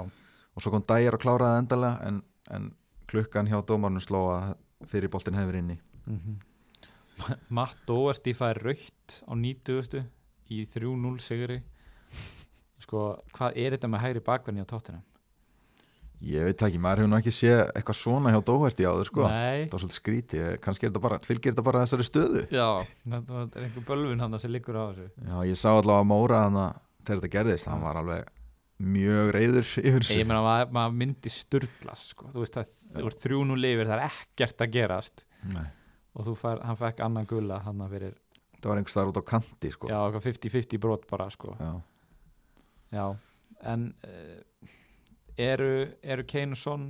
[0.54, 2.20] og svo kom dægir og kláraði endalega en,
[2.54, 2.70] en
[3.10, 4.54] klukkan hjá dómarnum sló að
[4.90, 5.78] fyrir boltin hefur inni.
[6.06, 6.38] Mm
[7.48, 10.02] Matt Doherty fær raukt á 90
[10.52, 11.60] í 3-0 sigri.
[12.84, 13.04] Sko,
[13.36, 15.00] hvað er þetta með hægri bakverðin á tóttina?
[16.24, 19.24] Ég veit það ekki, maður hefur nú ekki séð eitthvað svona hjá Dóherti áður sko.
[19.28, 22.44] Nei, það var svolítið skríti, kannski er þetta bara fylgir þetta bara þessari stöðu?
[22.54, 22.68] Já,
[23.04, 25.08] þetta er einhver bölvun hann sem liggur á þessu.
[25.26, 26.56] Já, ég sá allavega að Móra hann
[27.04, 28.30] þegar þetta gerðist, hann var alveg
[28.94, 32.30] mjög reyður yfir Ég þessu meina, maður, maður myndi sturglast sko.
[32.32, 35.24] þú veist að þú ert 3-0 lifir það er ekkert að gerast.
[35.52, 35.66] Nei,
[36.14, 38.16] og þú fær, hann fekk annan gulla hann fyrir,
[38.64, 39.90] það var einhvers staðar út á kanti sko.
[39.92, 41.72] já, eitthvað 50-50 brot bara, sko, Já.
[42.94, 43.06] já
[43.74, 44.70] en uh,
[45.40, 45.70] eru,
[46.02, 46.88] eru Kane og Son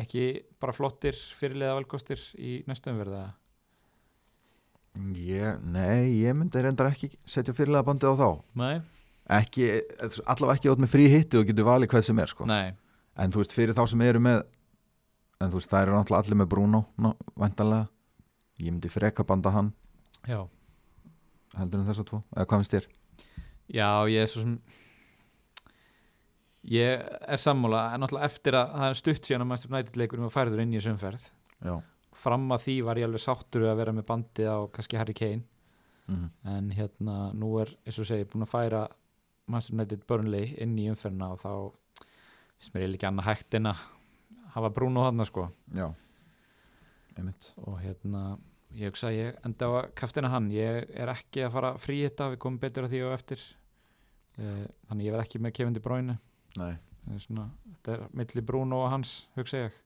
[0.00, 0.24] ekki
[0.60, 3.28] bara flottir fyrirlega velkostir í næstu umverða
[5.16, 8.26] Ég, nei, ég myndi reyndar ekki setja fyrirlega bandið á þá
[8.60, 8.74] Nei,
[9.38, 9.68] ekki,
[10.28, 12.44] allavega ekki átt með frí hitti og getur valið hvað sem er sko.
[12.44, 14.42] en þú veist, fyrir þá sem eru með
[15.40, 17.08] en þú veist, það eru náttúrulega allir með Bruno ná,
[17.40, 17.88] væntanlega,
[18.60, 19.72] ég myndi freka banda hann.
[20.28, 20.44] Já.
[21.58, 22.88] Heldur en þess að tvo, eða hvað finnst þér?
[23.72, 24.56] Já, ég er svo sem
[26.72, 30.26] ég er sammála en náttúrulega eftir að það er stutt síðan að Manchester United leikurinn
[30.28, 31.24] var færður inn í sömferð
[31.62, 31.74] Já,
[32.16, 35.44] fram að því var ég alveg sáttur að vera með bandið á kannski Harry Kane.
[36.10, 38.82] Mm en hérna nú er, eins og segi, búin að færa
[39.50, 41.52] Manchester United Burnley inn í umferðina og þá
[42.56, 43.84] finnst mér ekki annað hægt en að
[44.54, 45.48] hafa Bruno hann sko.
[45.72, 45.88] Já
[47.18, 47.52] einmitt.
[47.64, 48.22] Og hérna
[48.76, 50.50] ég hugsa að ég enda á að kaftina hann.
[50.54, 53.44] Ég er ekki að fara frí þetta við komum betur að því og eftir.
[54.40, 55.56] Eh, þannig ég verð ekki með
[57.16, 59.80] er svona, þetta er milli Bruno og hans hugsa ég.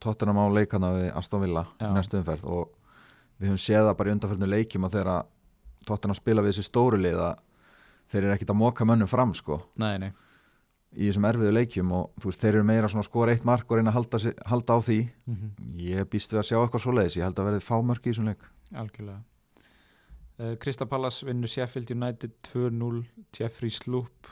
[0.00, 2.70] Tottenham á leikana við Aston Villa í næstu umferð og
[3.36, 5.26] við höfum séð það bara í undanferðinu leikjum að þegar
[5.86, 7.42] Tottenham spila við þessi stóru lið að
[8.12, 9.58] þeir eru ekkit að móka mönnum fram sko.
[9.82, 10.08] Nei, nei,
[10.96, 13.70] í þessum erfiðu leikjum og þú veist þeir eru meira svona að skora eitt mark
[13.70, 14.98] og reyna að halda, halda á því.
[15.84, 17.16] Ég býst við að sjá eitthvað svoleiðis.
[17.18, 18.46] Ég held að verði fá mörk í þessum leik.
[18.72, 19.20] Algjörlega.
[20.36, 23.04] Uh, Krista Pallas vinnur Sheffield United 2-0
[23.36, 24.28] Jeffrey Sloop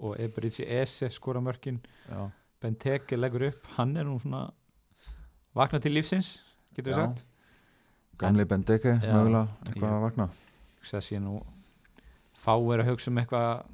[0.00, 1.80] og Eberitzi Ese skora mörkin.
[2.08, 4.50] Já, Benteke leggur upp, hann er nú svona
[5.56, 6.38] vakna til lífsins
[6.76, 7.06] getur við Já.
[7.06, 7.24] sagt.
[8.20, 9.14] Gamli Bendeke Já.
[9.16, 10.28] mögulega eitthvað að vakna.
[10.82, 11.40] sé nú
[12.40, 13.64] fá er að hugsa um eitthvað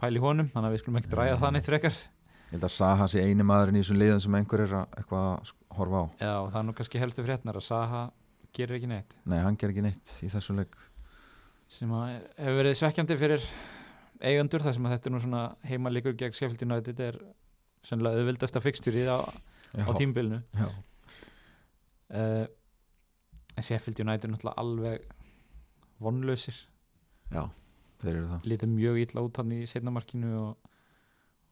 [0.00, 2.00] pæli honum, þannig að við skulum ekki dræða það neitt frekar.
[2.46, 5.24] Ég held að Saha sé eini maðurinn í þessum liðum sem einhver er að eitthvað
[5.30, 6.06] að horfa á.
[6.20, 8.02] Já, það er nú kannski helstu fréttnar að Saha
[8.56, 9.16] gerir ekki neitt.
[9.26, 10.76] Nei, hann ger ekki neitt í þessum leik.
[11.66, 13.48] Sem að hefur verið svekkjandi fyrir
[14.22, 17.18] eigandur þar sem að þetta er nú svona heimalíkur gegn Sheffield United er
[17.86, 19.18] sennilega auðvildasta fixturið á,
[19.82, 20.68] á tímbilinu já.
[22.14, 22.46] uh,
[23.56, 25.06] en Sheffield United er náttúrulega alveg
[26.02, 26.58] vonlausir.
[27.32, 27.42] Já,
[28.04, 30.70] lítið mjög illa út hann í setnamarkinu og,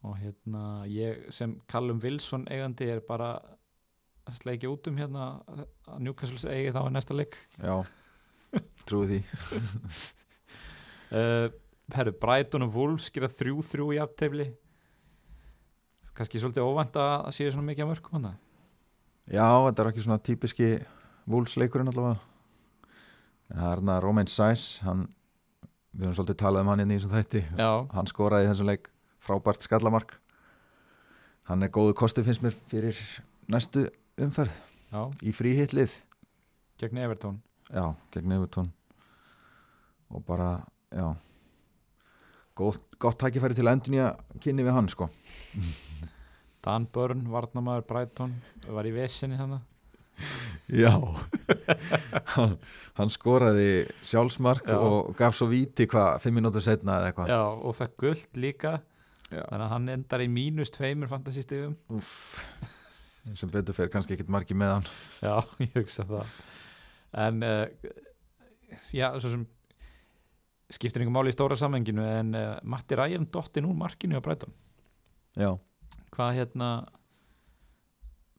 [0.05, 3.35] og hérna ég sem Callum Wilson eigandi er bara
[4.25, 5.65] að sleikja út um hérna að
[6.01, 7.37] Newcastle eigi þá í næsta leik.
[7.61, 7.75] Já,
[8.89, 9.19] trúi því.
[11.13, 11.49] Uh,
[11.95, 14.49] herru, Brighton og Wolves gera 3-3 í aftefli
[16.15, 18.35] kannski svolítið óvænt að séu svona mikið að mörgum hann
[19.25, 20.69] já, þetta er ekki svona típiski
[21.29, 22.19] vúlsleikurinn allavega.
[23.49, 25.05] En það er hérna Romain Sæs hann,
[25.95, 27.41] við höfum svolítið talað um hann hérna í þessum þætti.
[27.57, 28.89] Já, hann skoraði í þessum leik
[29.25, 30.15] frábært skallamark.
[31.49, 32.99] Hann er góðu kosti finnst mér fyrir
[33.53, 33.85] næstu
[34.21, 34.53] umferð
[34.91, 35.93] já, í fríhitlið.
[36.81, 38.71] Gegn Evertón já, gegn Evertón
[40.09, 41.15] og bara, já
[42.55, 44.09] gott, gott tækifæri til að endur nýja
[44.43, 45.09] kynni við hann sko.
[46.65, 48.35] Dan Börn, Varnamaður Brighton
[48.67, 49.61] var í vesinni þannig
[50.71, 50.93] já
[52.35, 52.57] hann,
[52.97, 54.77] hann skoraði sjálfsmark Já.
[54.79, 57.31] og gaf svo víti hvað, fimm mínútur setna eða eitthvað.
[57.33, 58.77] Já, og fekk guld líka.
[59.33, 59.41] Já.
[59.49, 61.73] þannig að hann endar í mínus tveimur fantasystigum.
[61.97, 62.11] Úff,
[63.33, 64.89] sem betur fyrir kannski ekkit margi með hann.
[65.25, 66.35] Já, ég hugsa það.
[67.25, 67.63] En uh,
[68.93, 69.47] já, svo sem
[70.75, 74.53] skiptir einhver máli í stóra samenginu en uh, Matti Ræjan dottin úr markinu á Brighton.
[75.35, 75.51] Já,
[76.15, 76.69] hvað hérna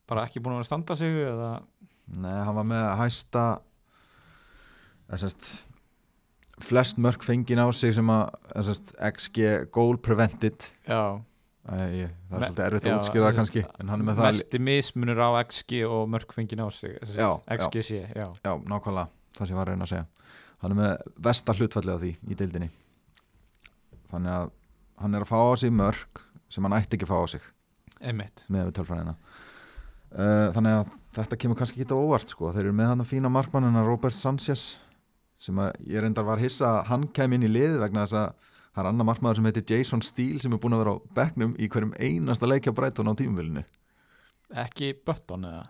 [0.06, 1.50] bara ekki búin að vera að standa sig eða
[2.08, 3.44] nei, hann var með að hæsta
[5.16, 5.48] sérst
[6.66, 8.30] flest mörk fengin á sig sem að
[8.64, 10.70] sérst, XG goal prevented.
[10.88, 11.20] Já,
[11.66, 15.28] Æ, það er Me- svolítið erfitt já, að útskýra það kannski það mesti mismunur á
[15.42, 17.56] XG og mörkfengin á sig Já, já.
[17.58, 20.06] XGC, já, já, nákvæmlega, það sem ég var að reyna að segja.
[20.62, 20.92] Hann er með
[21.26, 22.68] vesta hlutfallið á því í deildinni.
[24.12, 24.50] Þannig að
[25.02, 27.42] hann er að fá á sig mörk sem hann ætti ekki að fá á sig.
[28.00, 28.44] Einmitt.
[28.48, 29.16] Með tölfræðina.
[30.54, 32.50] Þannig að þetta kemur kannski ekki á óvart sko.
[32.54, 34.66] þeir eru með hann að fína markmannina Robert Sanchez
[35.40, 38.82] sem að ég reyndar var hissa hann kem inn í lið vegna þess að það
[38.82, 41.68] er annar markmaður sem heitir Jason Steele sem er búin að vera á bekknum í
[41.72, 43.64] hverjum einasta leikja Brighton á tímumvilinu
[44.64, 45.64] ekki Button eða?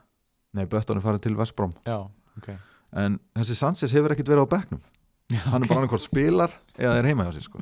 [0.56, 1.98] Nei, Bötton er farið til Vestbrom já,
[2.38, 2.50] ok.
[2.96, 4.80] En þessi Sanchez hefur ekkit verið á bekknum.
[5.50, 7.61] Hann er bara annað hvort spilar eða er heima hjá sér sko.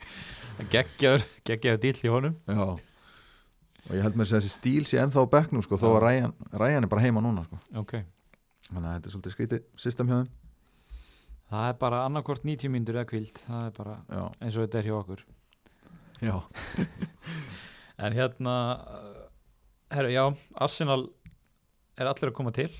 [0.72, 2.38] geggjaður, geggjaður dýll í honum.
[2.48, 2.80] Já
[3.86, 6.00] og ég held þess að þessi stíl sé ennþá á bekknum sko, þó að.
[6.06, 7.58] Ryan, Ryan er bara heima núna sko.
[7.82, 7.94] ok,
[8.70, 10.32] þannig að þetta er svolítið skrítið system hjá þeim.
[11.46, 14.80] Það er bara annarkvort 90 mínútur eða kvíld, það er bara Já, eins og þetta
[14.80, 15.22] er hjá okkur.
[16.26, 16.36] Já,
[18.08, 19.22] en hérna uh,
[19.94, 20.24] herru, já,
[20.66, 21.06] Arsenal
[21.96, 22.70] er allir að koma til.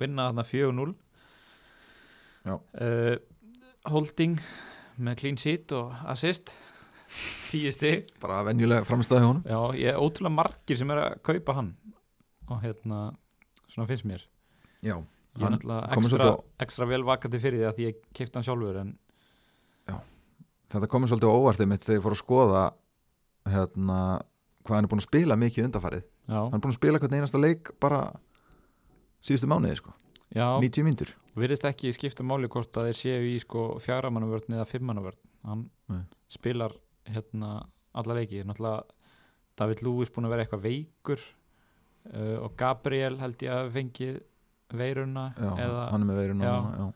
[0.00, 0.94] Vinna þarna 4-0
[2.48, 2.54] Já.
[2.56, 3.16] uh,
[3.92, 4.38] Holding
[5.00, 6.54] með clean sheet og assist
[7.50, 8.10] 10 stig.
[8.22, 9.44] Bara venjulega framstæði honum.
[9.46, 11.72] Já, ég er ótrúlega margir sem er að kaupa hann.
[12.50, 13.00] Og hérna,
[13.70, 14.26] svona finnst mér.
[14.80, 16.32] Já, ég er Hann náttúrulega ekstra,
[16.66, 18.96] ekstra vel vakandi fyrir því að ég keipti hann sjálfur en
[20.70, 22.64] þetta komið svolítið óvartið mitt þegar ég fór að skoða
[23.50, 24.00] hérna,
[24.66, 27.16] hvað hann er búin að spila mikið undarfarið já, hann er búin að spila hvern
[27.18, 28.02] einasta leik bara
[29.26, 29.94] síðustu mánuði sko,
[30.30, 30.46] já.
[30.62, 31.10] 90 mínútur.
[31.40, 35.18] Virðist ekki skipta máli hvort að þeir séu í sko fjaramannavörn eða fimmannavörn.
[35.46, 36.02] Hann Nei.
[36.30, 36.74] spilar
[37.08, 37.50] hérna
[38.00, 38.84] alla leiki, náttúrulega
[39.60, 41.20] David Lewis búin að vera eitthvað veikur
[42.14, 44.20] uh, og Gabriel held ég að hafi fengið
[44.78, 46.52] veiruna já, eða hann er með veirun Já.
[46.54, 46.86] núna, já.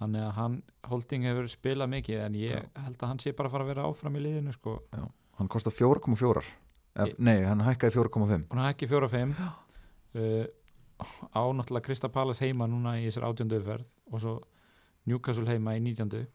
[0.00, 0.54] þannig að hann,
[0.88, 3.84] Holding hefur spilað mikið en ég held að hann sé bara að fara að vera
[3.90, 4.78] áfram í liðinu sko,
[5.38, 6.42] hann kostar 4,4
[7.02, 10.46] Ef- nei, hann hækkaði 4,5 búin að hækki 4-5 uh,
[11.36, 14.34] á náttúrulega Krista Palace heima núna í þessar átjöndu umferð og svo
[15.08, 16.26] Newcastle heima í 19.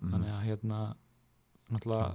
[0.00, 0.10] mm.
[0.12, 0.80] þannig að hérna
[1.74, 2.10] náttúrulega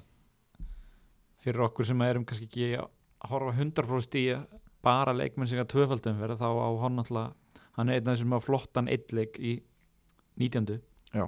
[1.46, 4.26] fyrir okkur sem erum kannski ekki að horfa 100% í
[4.86, 8.36] bara leikmenn sem að tvöfaldum verða þá á hann náttúrulega hann er einn af þessum
[8.38, 9.56] að flottan eittleik í
[10.42, 10.80] 19.
[11.16, 11.26] Já.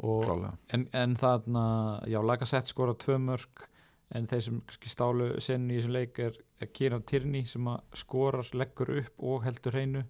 [0.00, 0.28] og
[0.72, 1.64] en, en þarna,
[2.06, 3.66] já, Lagasett skora tvö mörg
[4.14, 7.98] en þeir sem kannski stálu senni í þessum leik er, er Kieran Tierney sem að
[7.98, 10.04] skorar, leggur upp og heldur hreinu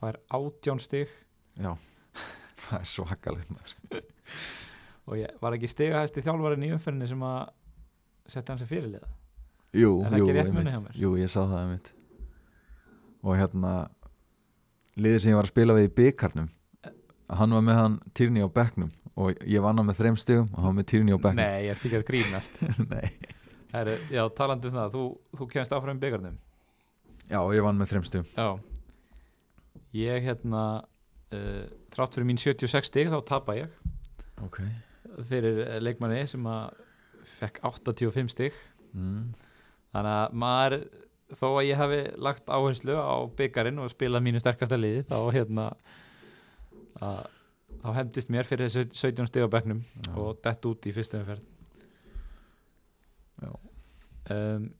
[0.00, 1.12] fær átján stig
[1.60, 1.72] já,
[2.66, 4.04] það er svakalegt maður
[5.08, 7.38] og ég var ekki stigahæsti þjálfarinn í umferðinni sem að
[8.30, 9.10] setja hann sem fyrirliða?
[9.74, 10.98] Jú, Er það jú, ekki rétt munið hjá mér?
[11.02, 11.90] Jú, ég sá það einmitt.
[13.24, 13.72] Og hérna
[14.94, 16.52] liðið sem ég var að spila við í byggarnum
[17.32, 18.92] hann var með hann Tyrni á bekknum.
[19.14, 21.40] Og ég vann hann með þreim stigum og hann var með Tyrni á bekknum.
[21.40, 22.58] Nei, ég ert ekki að grínast.
[23.74, 25.04] Heru, Já, talandi um það, þú,
[25.38, 26.34] þú kemst áfram í byggarnum
[27.26, 28.26] Já, ég vann með þreim stigum.
[28.36, 29.80] Já.
[29.96, 30.64] Ég hérna
[31.34, 31.62] uh,
[31.94, 33.78] þrátt fyrir mín 76 stig þá tapa ég.
[34.44, 34.60] Ok
[35.28, 36.82] fyrir eh, leikmanni sem að
[37.38, 38.56] fekk 85 stig
[38.92, 39.32] mm.
[39.94, 40.84] þannig að maður
[41.34, 45.66] þó að ég hafi lagt áherslu á byggarinn og spilað mínu sterkasta liði þá hérna
[47.00, 47.24] að,
[47.82, 50.12] þá hefndist mér fyrir þessu 17 stig á bekknum Já.
[50.20, 51.44] og dett út í fyrstu umferð
[53.42, 53.50] Já.
[54.36, 54.70] um,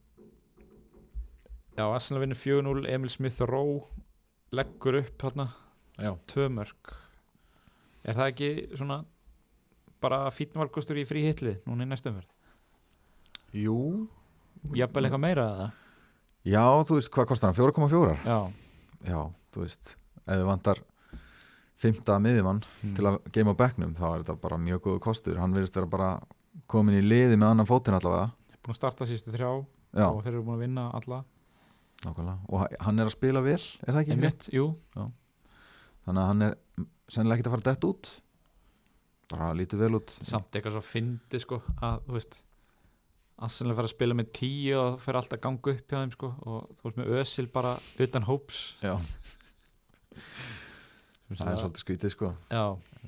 [1.75, 3.83] Já, Arsenal vinnur 4-0 Emil Smith Rowe
[4.55, 5.49] leggur upp hérna
[6.29, 6.95] tvö mörg
[8.05, 9.01] er það ekki svona
[10.01, 12.31] bara fínn valkostur í frí hitlið núna í næstum umferð.
[13.55, 14.07] Jú.
[14.75, 15.67] Jafnvel eitthvað meira eða?
[16.45, 17.57] Já, þú veist, hvað kostar hann?
[17.57, 18.17] 4,4?
[18.25, 18.39] já,
[19.05, 19.19] Já,
[19.53, 20.79] þú veist ef þið vantar
[21.77, 22.95] fymta miðjumann Mm.
[22.95, 25.37] til að geima á bekknum þá er þetta bara mjög góðu kostur.
[25.37, 26.09] Hann virðist vera bara
[26.67, 28.31] komin í liði með annan fótinn allavega.
[28.63, 31.23] Búin að starta sístu þrjá já, og þeir eru búin að vinna alla.
[32.05, 32.37] Nákvæmlega.
[32.49, 33.53] Og ha- hann er að spila vel,
[33.87, 34.11] er það ekki?
[34.15, 36.55] einmitt, jú, þannig að hann er
[37.09, 38.21] sennilega ekkert að fara dett út
[39.31, 40.13] bara lítið vel út.
[40.25, 42.41] Samt eitthvað svo fyndi sko að þú veist
[43.45, 46.31] Arsenal fara að spila með tíu og fer alltaf að ganga upp hjá þeim sko
[46.47, 47.73] og þú veist með Ösil bara
[48.05, 48.59] utan hóps.
[48.79, 48.95] Já,
[51.35, 52.29] það er svolítið skrítið sko.
[52.53, 52.63] Já,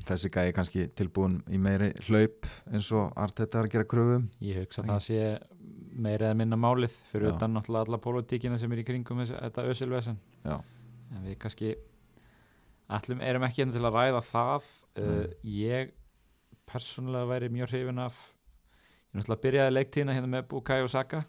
[0.09, 4.59] þessi gæi kannski tilbúin í meiri hlaup eins og Arteta er að gera kröfum ég
[4.65, 5.21] hugsa að það sé
[5.97, 7.35] meira eða minna málið fyrir Já.
[7.35, 10.19] utan náttúrulega alla pólitíkina sem er í kringum þetta Ösil vesen.
[10.43, 10.57] Já,
[11.15, 11.71] en við kannski
[12.97, 14.67] ætlum, erum ekki hérna til að ræða það.
[14.97, 15.95] Uh, ég
[16.67, 18.17] persónulega væri mjög hrifin af.
[19.11, 21.23] Ég náttúrulega byrjaði leiktíðina hérna með Bukayo Saka.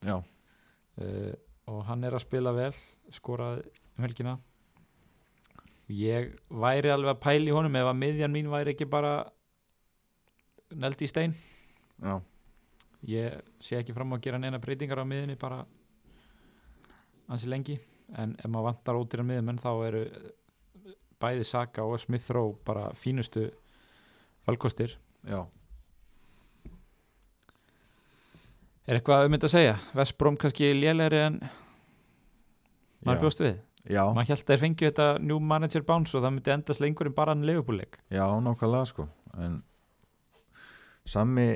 [0.00, 1.32] Já, uh,
[1.70, 2.72] og hann er að spila vel
[3.12, 3.66] skoraði
[3.98, 4.38] um helgina.
[5.90, 9.14] Ég væri alveg að pæla í honum ef að miðjan mín væri ekki bara
[10.70, 11.34] neldi í stein.
[12.00, 12.16] Já,
[13.10, 15.64] ég sé ekki fram á að gera neina breytingar á miðinni bara
[17.28, 17.76] ansi lengi.
[18.18, 20.04] En ef maður vantar ódýra miðjumenn þá eru
[21.20, 23.50] bæði Saka og Smith Rowe bara fínustu
[24.50, 24.98] valkostir.
[25.28, 25.40] Já.
[28.90, 29.74] er eitthvað um þetta að segja?
[29.94, 31.38] Vestbróm kannski lélegri en
[33.06, 33.60] maður bjóst við?
[33.90, 37.08] Já, maður held að þeir fengju þetta new manager bounce og það myndi endast lengur
[37.08, 39.06] en bara hann leifupúleik já, nákvæmlega sko.
[39.40, 39.60] En
[41.08, 41.46] sami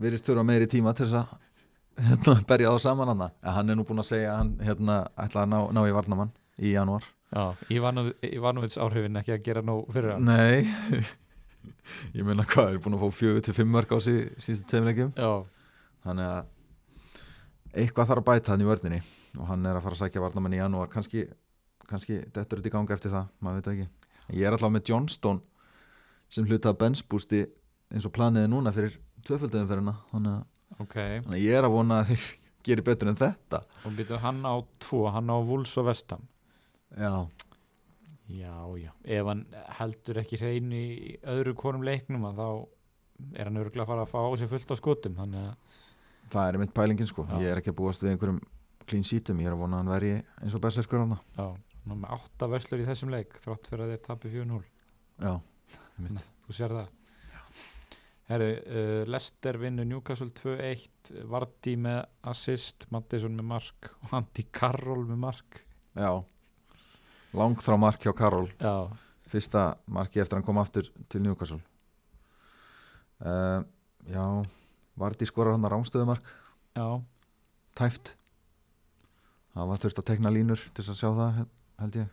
[0.00, 3.78] virðist þurfa meiri tíma til þess að hérna, berja þá saman hann en hann er
[3.78, 7.06] nú búin að segja að hann hérna, ætla að ná, ná í varnamann í janúar.
[7.30, 10.26] Já, Ivanovic áhrifin ekki að gera nóg fyrir hann.
[10.26, 11.04] Nei
[12.14, 15.12] Ég meina hvað, er búin að fá fjögur til fimm mörg á sí, síðustu tveimleikjum
[15.16, 15.30] Já,
[16.04, 19.00] Þannig að eitthvað þarf að bæta hann í vörninni
[19.38, 20.90] og hann er að fara að sækja varnamenn í janúar.
[20.90, 21.24] Kannski,
[21.86, 23.86] kannski dettur þetta í ganga eftir það maður veit ekki.
[24.38, 25.40] Ég er alltaf með Johnston
[26.30, 27.44] sem hluta bensbústi
[27.90, 28.96] eins og planiði núna fyrir
[29.26, 30.42] tvöfölduðum fyrir hana þannig að,
[30.78, 30.96] ok.
[30.96, 32.26] þannig að ég er að vona að þeir
[32.66, 33.62] gerir betur en þetta.
[33.86, 36.26] Og býtu hann á tvo, hann á Wools og Vestam
[36.98, 37.26] Já,
[38.30, 39.40] Já, já, ef hann
[39.80, 40.84] heldur ekki hrein í
[41.32, 42.46] öðru hvorum leiknum þá
[43.34, 45.16] er hann örgulega að fara að fá á sig fullt á skotum
[46.30, 47.24] það er mitt pælingin sko.
[47.26, 47.40] Já.
[47.42, 48.38] Ég er ekki að búast við einhverjum
[48.86, 49.40] clean sheetum.
[49.42, 50.12] Ég er að vona að hann veri
[50.44, 53.84] eins og berserkur hann já, hann er með átta vöslur í þessum leik þrátt fyrir
[53.86, 54.60] að þeir tapi 4-0
[55.20, 55.32] Já,
[55.98, 56.32] einmitt.
[56.46, 56.96] þú sér það.
[58.30, 65.02] Herru, uh, Lester vinnur Newcastle 2-1 Vardí með assist Mattisson með mark og Andy Carroll
[65.08, 65.64] með mark.
[65.98, 66.12] Já
[67.36, 68.48] Langþrá mark hjá Karol.
[68.58, 68.90] Já,
[69.30, 71.60] Fyrsta marki eftir að hann kom aftur til Newcastle.
[73.20, 73.62] Uh,
[74.10, 74.24] Já
[75.00, 76.24] Vardí skorar hann að rámstöðumark
[76.76, 76.86] já,
[77.78, 78.14] Tæft.
[79.54, 81.38] Það var þurft að tekna línur til að sjá það
[81.80, 82.10] held ég.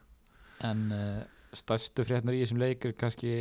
[0.67, 1.23] En uh,
[1.58, 3.34] stærstu fréttnar í þessum leik er kannski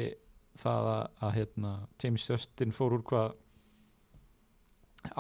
[0.61, 3.37] það að, að hérna, James Justin fór úr hvað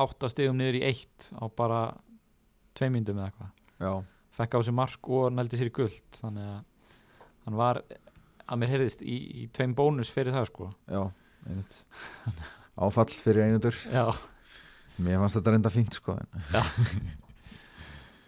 [0.03, 1.81] átta stegum niður í eitt á bara
[2.77, 3.53] tveimindum eða eitthvað.
[3.79, 3.93] Já,
[4.37, 6.91] fekk á sig mark og nældi sér í guld þannig að
[7.47, 7.83] hann var
[8.47, 10.71] að mér heyrðist í, í tveim bónus fyrir það sko.
[10.91, 11.03] Já,
[11.47, 11.79] einmitt.
[12.77, 14.05] Áfall fyrir einundur já,
[15.01, 16.43] Mér fannst þetta reynda fínt sko en,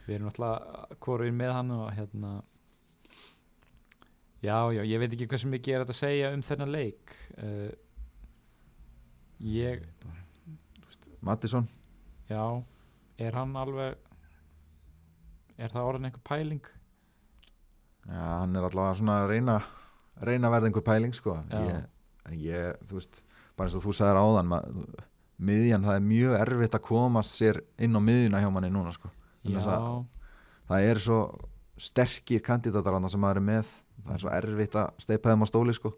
[0.07, 2.33] við erum náttúrulega hvoruinn með hann og hérna
[4.41, 7.15] já, já, ég veit ekki hversu mikið er að segja um þennan leik.
[7.37, 7.71] Uh,
[9.45, 9.85] ég
[11.25, 11.67] Mattisson.
[12.31, 12.63] Já,
[13.19, 14.08] er hann alveg
[15.59, 16.63] er það orðin einhver pæling?
[18.09, 19.57] Já, hann er allavega svona að reyna
[20.25, 21.35] reyna að verða einhver pæling sko.
[21.53, 21.85] Ég,
[22.47, 23.23] ég, þú veist
[23.59, 24.65] bara eins og þú sagðir áðan ma-
[25.39, 29.11] miðjan, það er mjög erfitt að koma sér inn á miðjuna hjá manni núna sko.
[29.45, 29.61] Já,
[30.69, 31.19] það er svo
[31.79, 33.75] sterkir kandidatar sem maður er með.
[34.05, 35.93] Það er svo erfitt að steipa þeim á stóli sko.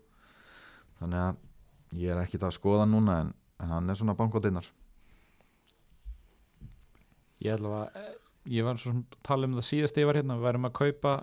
[1.00, 3.32] Þannig að ég er ekkit að skoða núna en,
[3.64, 4.66] en hann er svona bankóttinnar
[7.40, 8.10] ég ætla að
[8.46, 11.14] ég var svo sem tala um það síðast ég var hérna við værum að kaupa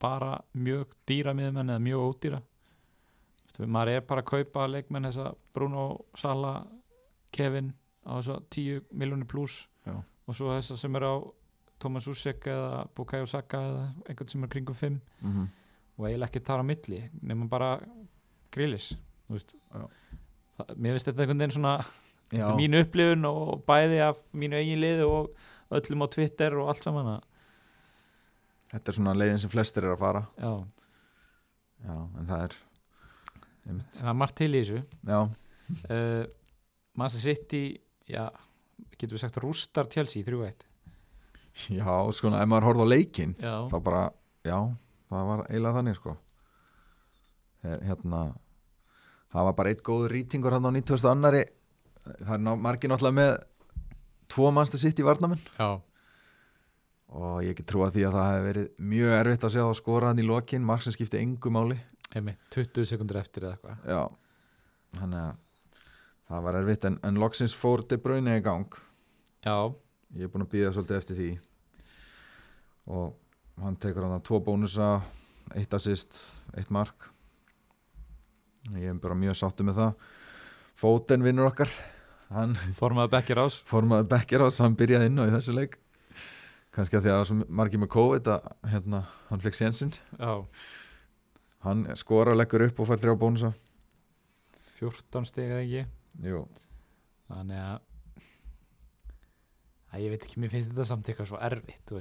[0.00, 2.40] bara mjög dýra miðmenn eða mjög ódýra.
[3.44, 6.54] Vistu, maður er bara að kaupa leikmenn þessa Bruno Sala
[7.32, 7.72] Kevin
[8.06, 11.14] á þess að 10 miljónir pluss og svo þessa sem er á
[11.80, 15.46] Thomas Usek eða Bukayo Saka eða einhvern sem er kringum 5 mm -hmm.
[15.98, 17.80] og eiginlega ekki þar á milli nema bara
[18.52, 18.96] grillis
[19.30, 21.78] mér finnst þetta einhvern veginn svona
[22.30, 25.30] Já, þetta er mín upplifun og bæði af mínu eigin liði og
[25.70, 27.10] öllum á Twitter og allt saman
[28.70, 30.24] þetta er svona leiðin sem flestir er að fara.
[30.38, 30.52] Já,
[31.80, 32.56] Já, en það er
[33.66, 33.94] einmitt.
[33.96, 34.82] það er margt til í þessu.
[35.08, 35.20] Já,
[35.90, 36.24] uh,
[37.00, 37.62] Manchester City
[38.10, 38.26] já,
[38.98, 40.66] getur við sagt rústar Chelsea 3-1
[41.74, 44.02] já, sko, ef maður horfði á leikinn já, þá bara,
[44.46, 44.58] já,
[45.10, 46.16] það var eiginlega þannig sko.
[47.64, 48.20] Her, hérna
[49.30, 51.10] það var bara eitt góður rýtingur hann á 90.
[51.10, 51.42] annari
[52.04, 53.32] það er margir náttúrulega með
[54.30, 55.42] tvo mannstu sitt í varnamenn.
[55.58, 55.80] Já,
[57.10, 60.10] og ég get trúa því að það hefði verið mjög erfitt að sjá að skora
[60.10, 60.66] hann í lokin.
[60.66, 61.78] Mark sem skipti engu máli.
[62.14, 63.84] Einmitt, 20 sekundur eftir eða eitthvað.
[63.90, 64.02] Já,
[64.98, 65.32] þannig að
[66.30, 68.78] það var erfitt en, en loksins fór De Bruyne í gang.
[69.46, 69.56] Já,
[70.18, 71.30] ég er búin að býða svolítið eftir því.
[72.90, 74.90] Og hann tekur hann að tvo bónusa
[75.58, 76.14] eitt assist,
[76.58, 77.10] eitt mark.
[78.76, 80.10] Ég er bara mjög sáttu með það.
[80.78, 81.70] Fóten vinnur okkar
[82.34, 85.78] hann formaði bekkir ás formaði bekkir ás, hann byrjaði inn á í þessu leik.
[86.70, 89.94] Kannski að því að það var svo margir með COVID að hérna, hann fekk sénsinn.
[91.66, 93.52] Hann skora, leggur upp og fær þrjá bónusa.
[94.78, 95.82] 14 stig eða ekki?
[96.30, 96.44] Jú.
[97.28, 97.78] Þannig að
[99.90, 101.92] að ég veit ekki, mér finnst þetta samt eitthvað svo erfitt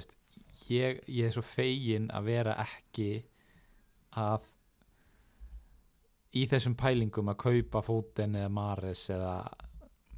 [0.70, 3.10] ég, ég er svo fegin að vera ekki
[4.20, 4.46] að
[6.38, 9.34] í þessum pælingum að kaupa fóten eða mares eða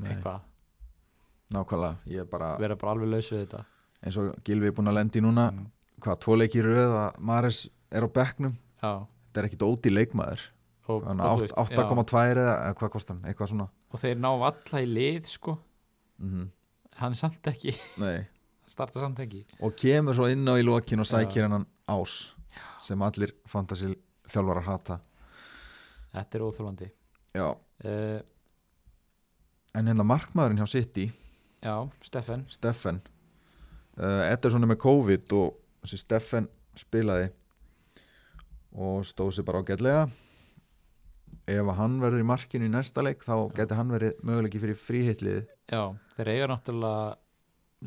[0.10, 0.42] eitthvað,
[1.54, 3.64] nákvæmlega, ég er bara vera bara alveg laus við þetta.
[4.02, 5.68] Eins og Gilvi er búin að lendi núna Mm.
[6.02, 8.56] hvað, tvo leiki í röð að Maris er á bekknum?
[8.82, 10.42] Já, þetta er ekkit óti leikmaður.
[10.90, 13.68] Og, Þannig og, að þú veist, 8,2 eða hvað kostar hann, eitthvað svona.
[13.70, 15.58] Já, og þeir ná alla í lið sko,
[16.20, 16.50] mm
[17.02, 17.72] hann er samt ekki.
[17.98, 18.28] Nei.
[18.72, 19.46] starta samt ekki.
[19.64, 21.46] Og kemur svo inn á í lokin og sækir Já.
[21.48, 22.34] hennan ás
[22.84, 23.94] sem allir fantasy
[24.28, 25.00] þjálfarar hata.
[26.12, 26.90] Þetta er óþólandi
[27.34, 27.48] já.
[27.48, 28.20] uh,
[29.78, 31.08] en hérna markmaðurinn hjá City
[31.64, 33.02] já, Steffen Steffen
[34.00, 37.30] uh, Ederson er með COVID og þessi Steffen spilaði
[38.72, 40.04] og stóð sér bara ágætlega.
[41.52, 44.78] Ef að hann verður í markinu í næsta leik þá geti hann verið möguleiki fyrir
[44.80, 45.42] fríhitliði
[45.72, 45.82] já,
[46.16, 47.18] þeir eiga náttúrulega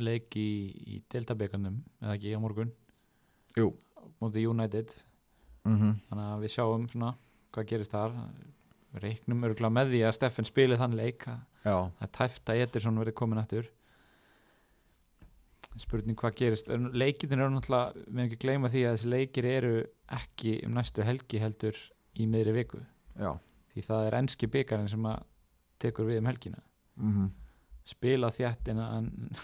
[0.04, 0.50] leik í,
[0.90, 2.72] í deltabekandum eða ekki á morgun?
[3.56, 3.70] Jú.
[4.20, 4.90] móti United.
[5.64, 7.14] Mm þannig að við sjáum svona
[7.54, 8.16] hvað gerist þar
[8.94, 12.62] við reiknum örgulega með því að Steffen spili þann leik að já, það tæft að
[12.64, 13.70] Ederson verði komin aftur.
[15.74, 16.68] Spurning hvað gerist.
[16.94, 19.72] Leikitin eru náttúrulega, við hefum ekki gleyma því að þessi leikir eru
[20.14, 21.80] ekki um næstu helgi heldur
[22.14, 22.82] í miðri viku.
[23.18, 23.32] Já.
[23.74, 25.24] Því það er enski byggarinn sem að
[25.82, 26.62] tekur við um helgina.
[26.94, 27.32] Mm
[27.88, 28.88] spila þjættina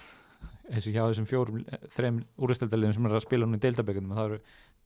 [0.70, 4.28] eins og hjá þessum fjórum þreim úrstældaliðum sem er að spila núna í deildabekandum það
[4.30, 4.38] eru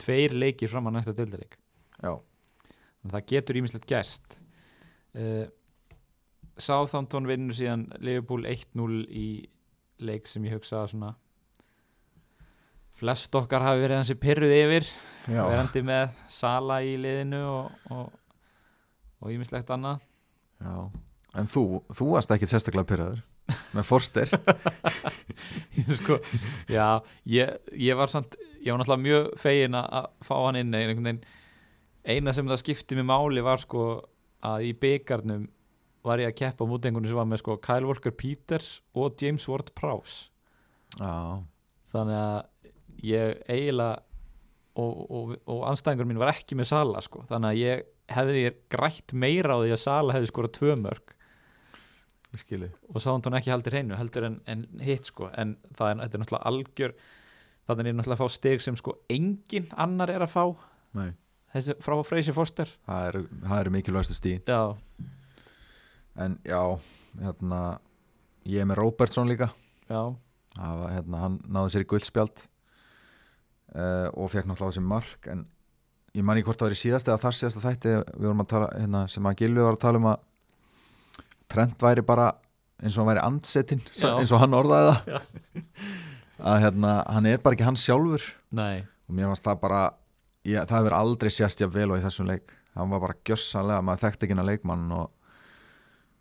[0.05, 1.59] tveir leikir fram að næsta deildaleik.
[2.01, 2.15] Já,
[3.13, 4.39] það getur ímislegt gerst
[5.19, 5.45] uh,
[6.55, 9.29] Southampton vinnur síðan Liverpool 1-0 í
[10.05, 11.15] leik sem ég hugsa svona
[12.95, 14.87] flest okkar hafi verið hansi pyrruð yfir
[15.27, 15.43] já.
[15.43, 18.13] verandi með Sala í liðinu og,
[19.31, 20.03] ímislegt annað
[20.63, 20.75] já.
[21.41, 23.23] en þú, þú varst ekki sérstaklega pyrraður
[23.75, 24.31] með Forster
[25.99, 26.21] sko,
[26.71, 31.25] já, ég, ég var samt, ég var náttúrulega mjög fegin að fá hann inn
[32.05, 33.89] eina sem það skipti mig máli var sko
[34.45, 35.49] að í byggarnum
[36.05, 39.47] var ég að keppa mútið einhvern sem var með sko Kyle Walker Peters og James
[39.49, 40.29] Ward-Prowse
[41.01, 41.15] já,
[41.95, 42.71] þannig að
[43.05, 44.03] ég eiginlega
[44.75, 47.85] og, og, og anstæðingur mín var ekki með Sala sko, þannig að ég
[48.15, 51.15] hefði grætt meira á því að Sala hefði skorað tvö mörg
[52.35, 55.31] ég skilu og sá hann ekki haldir hreinu heldur en, en hitt sko.
[55.39, 56.95] En það er, er náttúrulega algjör
[57.69, 60.45] þannig er náttúrulega að fá stig sem sko engin annar er að fá.
[60.99, 61.11] Nei,
[61.55, 62.71] þessi frá Freysi Foster.
[62.89, 63.25] Það eru,
[63.59, 64.63] eru mikilvægstu stíð já,
[66.25, 66.61] en já,
[67.23, 67.61] hérna
[68.49, 69.51] ég er með Robertson líka.
[69.89, 70.15] Já,
[70.59, 72.45] var, hérna, hann náði sér í guldspjald
[73.75, 75.29] uh, og fekk náttúrulega á sér mark.
[75.31, 75.47] En
[76.15, 78.53] ég man ekki hvort það var í síðasta eða þar síðasta þætti við vorum að
[78.55, 80.31] tala, hérna, sem að Gilvi var að tala um að
[81.55, 82.31] Trent væri bara
[82.81, 85.27] eins og hann væri andsetin eins og hann orðaði það.
[86.45, 88.25] Að hérna, hann er bara ekki hann sjálfur.
[88.57, 88.83] Nei.
[89.07, 89.83] Og mér fannst það bara
[90.45, 92.55] ég, það hefur aldrei sérst jafn vel og í þessum leik.
[92.75, 95.11] Hann var bara gjössanlega, maður þekkti ekki hann leikmann og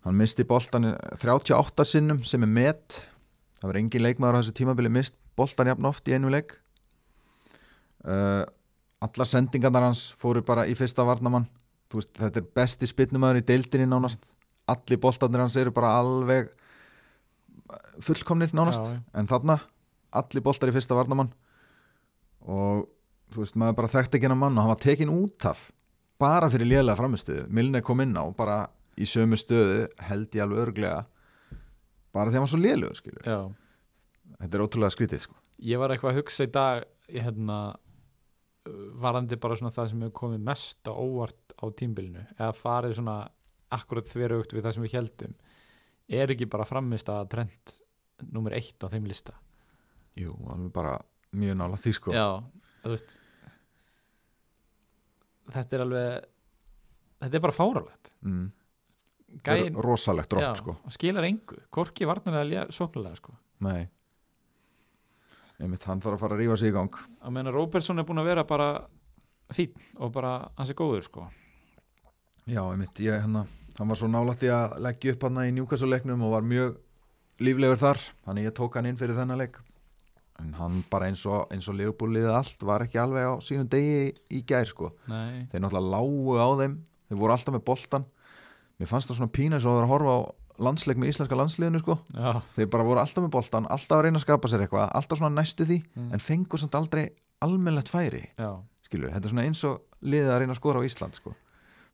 [0.06, 3.00] hann misti boltan í 38 sinnum sem er met.
[3.58, 6.56] Það var engin leikmaður á þessu tímabili mist boltan jafn oft í einu leik.
[8.04, 8.44] Uh,
[9.04, 11.48] alla sendingarnar hans fóru bara í fyrsta varnamann
[11.98, 14.32] veist, þetta er besti spynnumæður í deildinni nánast.
[14.70, 16.50] Allir boltarnir hans eru bara alveg
[18.04, 18.82] fullkomnir nánast.
[18.82, 19.02] Já, já.
[19.20, 19.58] en þarna,
[20.20, 21.32] allir boltar í fyrsta varnamann
[22.44, 22.88] og
[23.34, 25.66] þú veist, maður bara þekkti ekki hennar mann og hann var tekin út af
[26.22, 28.64] bara fyrir lélega framistuðu Milne kom inn á bara
[29.00, 31.04] í sömu stöðu held ég alveg örglega
[32.14, 33.38] bara því að hann var svo lélegur skilur já.
[34.38, 35.38] þetta er ótrúlega skrítið sko.
[35.64, 37.58] Ég var eitthvað að hugsa í dag ég hérna
[39.00, 43.16] varandi bara svona það sem hefur komið mest á óvart á tímbilinu eða farið svona
[43.74, 45.34] akkurat þverjugt við það sem við heldum
[46.20, 47.74] er ekki bara framist að trend
[48.30, 49.34] nummer eitt á þeim lista?
[50.16, 50.94] Jú, alveg bara
[51.34, 52.14] mjög nála því sko.
[52.14, 52.28] Já,
[52.84, 53.16] þú veist
[55.52, 56.28] þetta er alveg
[57.24, 58.44] þetta er bara fáralegt mm.
[59.34, 60.76] gæin, Þetta er rosalegt drop sko.
[60.94, 63.36] skilar engu, hvorki varnarlega sóknulega sko.
[63.64, 63.84] Nei.
[65.62, 66.96] Einmitt, hann þarf að fara að rífa sig í gang.
[67.22, 68.68] Að menna Róbertsson er búin að vera bara
[69.54, 71.26] fín og bara hans er góður sko.
[72.44, 73.44] Já, einmitt, ég, hérna,
[73.78, 76.74] hann var svo nálægt í að leggja upp hann í njúkassuleiknum og var mjög
[77.44, 78.02] líflegur þar.
[78.26, 79.62] Þannig ég tók hann inn fyrir þennan leik
[80.42, 84.42] en hann bara eins og, og leifbúliðið allt var ekki alveg á sínum degi í,
[84.46, 86.74] gær sko, Nei, þeir náttúrulega lágu á þeim.
[87.08, 88.04] Þeir voru alltaf með boltan
[88.80, 90.20] mér fannst það svona pína eins og að vera að horfa á
[90.64, 91.94] landsleik með íslenska landsliðinu sko.
[92.14, 95.18] Já, þeir bara voru alltaf með boltan, alltaf að reyna að skapa sér eitthvað alltaf
[95.20, 96.12] svona næstu því, Mm.
[96.14, 97.08] en fengur samt aldrei
[97.42, 98.22] almennlegt færi,
[98.82, 101.34] skilur þetta er svona eins og liðið að reyna að skora á Ísland sko.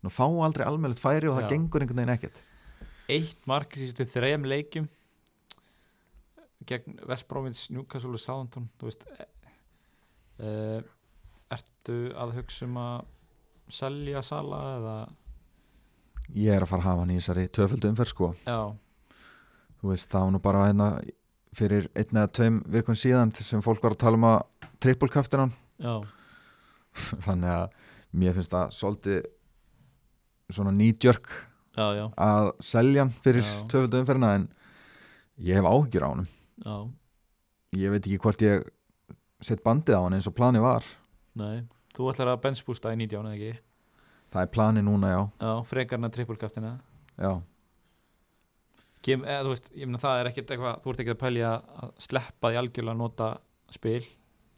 [0.03, 1.51] Nú fá aldrei almennlegt færi og það Já.
[1.53, 2.41] gengur einhvern veginn ekkert.
[3.09, 4.88] Eitt mark í þrejum leikjum
[6.68, 9.06] gegn Vestbrómins, Newcastle og Southampton þú veist
[10.40, 10.80] uh,
[11.50, 13.08] ertu að hugsa um að
[13.70, 14.94] selja Sala eða?
[16.36, 18.30] Ég er að fara að hafa hann í þessari töföldu umferð sko.
[18.46, 18.61] Já,
[19.80, 20.88] þú veist það var nú bara hérna
[21.56, 24.40] fyrir einn eða tveim vikun síðan sem fólk var að tala um að
[24.82, 25.54] trippulkaftir hann.
[25.82, 25.94] Já,
[27.26, 27.78] þannig að
[28.20, 29.20] mér finnst það svolítið
[30.50, 30.74] svona
[31.94, 34.46] já, að selja hann fyrir töföldu umferðina en
[35.40, 36.28] ég hef áhyggjur á hann
[36.64, 36.76] já.
[37.78, 38.64] Ég veit ekki hvort ég
[39.40, 40.84] sett bandið á hann eins og plani var.
[41.38, 41.62] Nei,
[41.96, 43.62] þú ætlar að benchbústa í 19 eða ekki?
[44.30, 46.74] Það er plani núna já, já, frekarna trippulkaftina.
[47.18, 47.32] Já.
[49.00, 51.52] Kem, eða, þú veist, ég meina það er ekkert eitthvað þú ert ekkert að pælja
[51.84, 53.30] að sleppa því algjörlega að nota
[53.72, 54.02] spil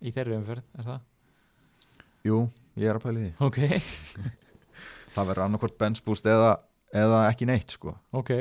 [0.03, 1.01] í þeirri umferð, er það?
[2.27, 2.41] jú,
[2.79, 3.31] ég er að pæli því.
[3.47, 3.61] Ok,
[5.15, 6.53] það verður annarkvort benchboost eða,
[7.05, 7.95] eða ekki neitt sko.
[8.19, 8.33] Ok.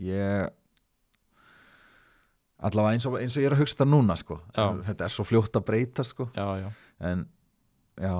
[0.00, 0.48] Ég
[2.62, 4.38] allavega eins og, eins og ég er að hugsa þetta núna sko.
[4.86, 6.28] Þetta er svo fljótt að breyta sko.
[6.36, 6.68] Já, já,
[7.10, 7.26] en
[8.00, 8.14] já,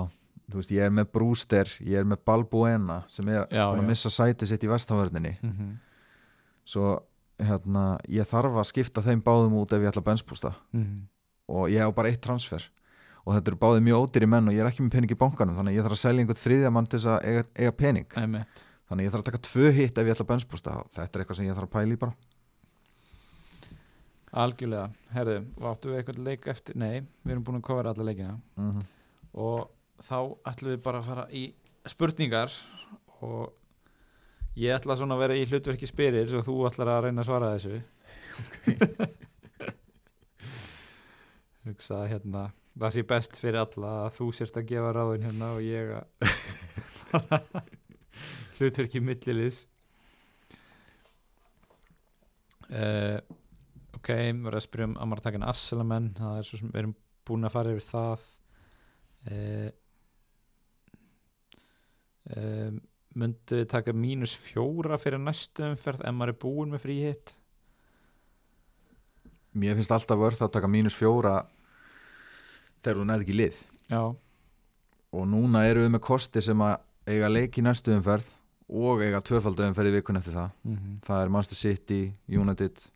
[0.51, 4.49] þú veist, ég er með Brewster ég er með Balbuena sem er að missa sæti
[4.49, 5.73] sitt í vestaförninni mm
[6.63, 6.93] svo
[7.43, 10.51] hérna, ég þarf að skipta þeim báðum út ef ég ætla að benchboosta
[11.51, 12.63] og ég hef bara eitt transfer.
[13.25, 15.57] Og þetta eru báðið mjög ódýri menn og ég er ekki með pening í bankanum
[15.57, 18.07] þannig ég þarf að selja einhvern þriðja mann til þess að eiga, eiga pening.
[18.15, 18.63] Æmitt
[18.93, 21.39] þannig ég þarf að taka tvö hitt ef ég ætla að benchboosta þetta er eitthvað
[21.39, 22.13] sem ég þarf að pæla í bara
[24.33, 25.37] Algjörlega, herðu,
[25.69, 26.77] áttu við eitthvað leik eftir?
[26.79, 28.37] Nei, við erum búin að kofra alla leikina.
[28.57, 28.81] Mm
[29.33, 29.69] og
[30.03, 30.17] þá
[30.49, 31.43] ætlum við bara að fara í
[31.89, 32.53] spurningar
[33.25, 33.53] og
[34.59, 37.53] ég ætla svona að vera í hlutverki spyrir og þú ætlar að reyna að svara
[37.55, 37.75] þessu.
[41.63, 42.41] Hugsa að hérna
[42.73, 46.05] það sé best fyrir alla að þú sérst að gefa ráðin hérna og ég að
[48.57, 49.59] hlutverki milliliðs.
[52.73, 53.19] Uh,
[54.03, 57.47] ok, við verðum að spyrja um Amartakin Asselamenn það er svo sem við erum búin
[57.47, 58.25] að fara yfir það.
[59.23, 59.69] Uh,
[62.35, 62.81] um,
[63.15, 67.37] myndu við taka mínus fjóra fyrir næstu umferð ef maður er búin með frí hitt
[69.53, 71.43] mér finnst alltaf vörð að taka mínus fjóra
[72.83, 73.59] þegar þú nærði ekki lið.
[73.87, 74.01] Já,
[75.13, 76.79] og núna eru við með kosti sem að
[77.13, 78.31] eiga leik í næstu umferð
[78.73, 80.49] og eiga tvöfaldu umferð í vikun eftir það.
[80.63, 80.99] Mm -hmm.
[81.05, 82.89] það er Manchester City, United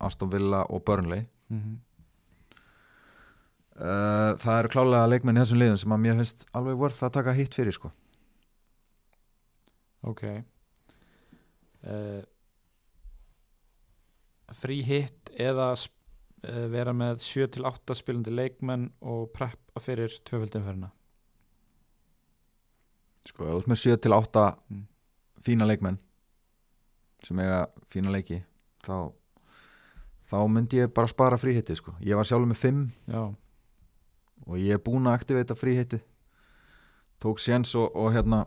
[0.00, 1.26] Aston Villa og Burnley.
[1.52, 1.78] Mm
[3.80, 7.14] uh, það eru klálega leikmenn í þessum liðum sem að mér finnst alveg vörð að
[7.16, 7.90] taka hitt fyrir sko.
[10.10, 10.22] Ok.
[11.80, 12.20] Uh,
[14.60, 20.90] frí hitt eða uh, vera með 7-8 spilandi leikmenn og preppa fyrir tvöföldumferðina
[23.30, 24.84] sko, þú ert með 7 til 8 Mm.
[25.44, 25.96] fína leikmenn
[27.24, 28.42] sem eiga fína leiki
[28.84, 29.12] þá
[30.30, 31.96] þá myndi ég bara spara fríhitti sko.
[32.00, 33.22] ég var sjálfur með 5 já,
[34.46, 36.00] og ég er búin að aktivita fríhitti
[37.20, 38.44] tók séns og, og hérna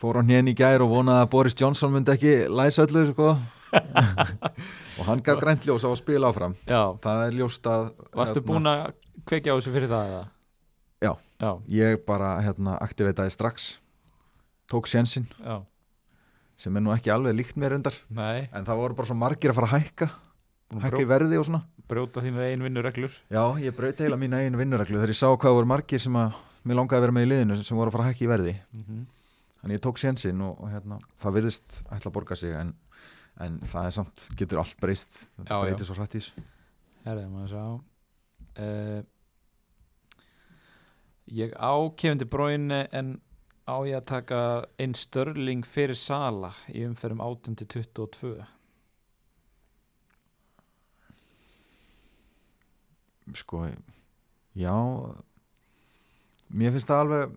[0.00, 3.32] fór á hnén í gær og vonaði að Boris Johnson myndi ekki læsa öllu sko.
[4.98, 6.54] og hann gaf grænt ljós á að spila áfram.
[6.64, 6.96] Já.
[7.02, 8.94] það er ljóst að varstu búin að
[9.28, 10.22] kveikja á þessu fyrir það eða?
[11.00, 11.12] Já.
[11.40, 13.68] já, ég bara hérna, aktivitaði strax.
[14.70, 15.28] Tók sénsinn.
[16.60, 18.48] Sem er nú ekki alveg líkt mér endar nei.
[18.52, 20.10] En það voru bara svo margir að fara að hækka
[20.70, 21.62] brjó, verði og svona.
[21.90, 23.16] brjóta því með einu vinnureglur.
[23.32, 26.36] Já, ég braut heila mína einu vinnureglu þegar ég sá hvað voru margir sem að
[26.62, 28.54] mér langaði að vera með í liðinu sem voru að fara að hækka í verði.
[28.72, 29.06] Mm -hmm.
[29.62, 32.74] þannig ég tók sénsinn og, og hérna, það virðist ætla að borga sig en,
[33.40, 35.30] en það er samt, getur allt breyst.
[35.48, 35.56] Já.
[35.62, 36.44] breytir svo hrætt í þessu.
[37.04, 37.64] Herði, maður sjá
[38.60, 39.02] uh,
[41.30, 43.20] Ég á kefindi bróinu en
[43.70, 44.38] á ég að taka
[44.82, 48.34] einn störling fyrir Sala í umferðum 18-22
[53.38, 53.64] sko,
[54.58, 54.74] já
[56.50, 57.36] mér finnst það alveg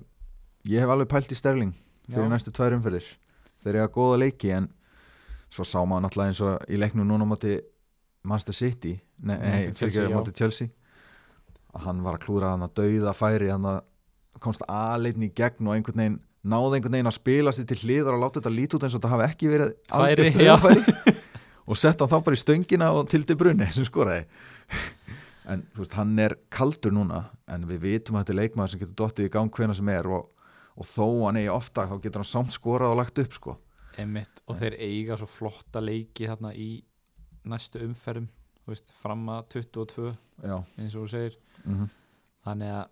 [0.74, 1.76] ég hef alveg pælt í Sterling
[2.08, 2.32] fyrir Já.
[2.32, 3.10] næstu tvær umferðir
[3.64, 4.70] þeir eru að góða leiki en
[5.54, 7.58] svo sá maður náttúrulega eins og í leiknum núna á móti
[8.24, 10.70] Manchester City nei, Nei, nei móti Chelsea, Chelsea,
[11.74, 13.82] að hann var að klúra hann að dauða færi hann að
[14.44, 18.18] komst aðleitni í gegn og einhvern veginn náði einhvern veginn að spila sér til hliðar
[18.18, 20.56] og láta þetta lítið út eins og þetta hafi ekki verið Færi, algjört já.
[20.58, 21.16] dauðafæri
[21.70, 24.26] og sett hann þá bara í stöngina og til til brunni sem skoraði
[25.50, 28.84] en þú veist, hann er kaldur núna en við vitum að þetta er leikmaður sem
[28.84, 30.30] getur dottið í gang hvena sem er og,
[30.78, 33.58] og þó hann eigi ofta þá getur hann samt skorað og lagt upp sko.
[34.00, 36.70] Einmitt, og þeir eiga svo flotta leiki hérna í
[37.46, 38.32] næstu umferðum
[38.64, 41.38] þú veist, fram að 22 já, eins og þú segir.
[41.66, 41.92] Mm
[42.44, 42.86] þannig að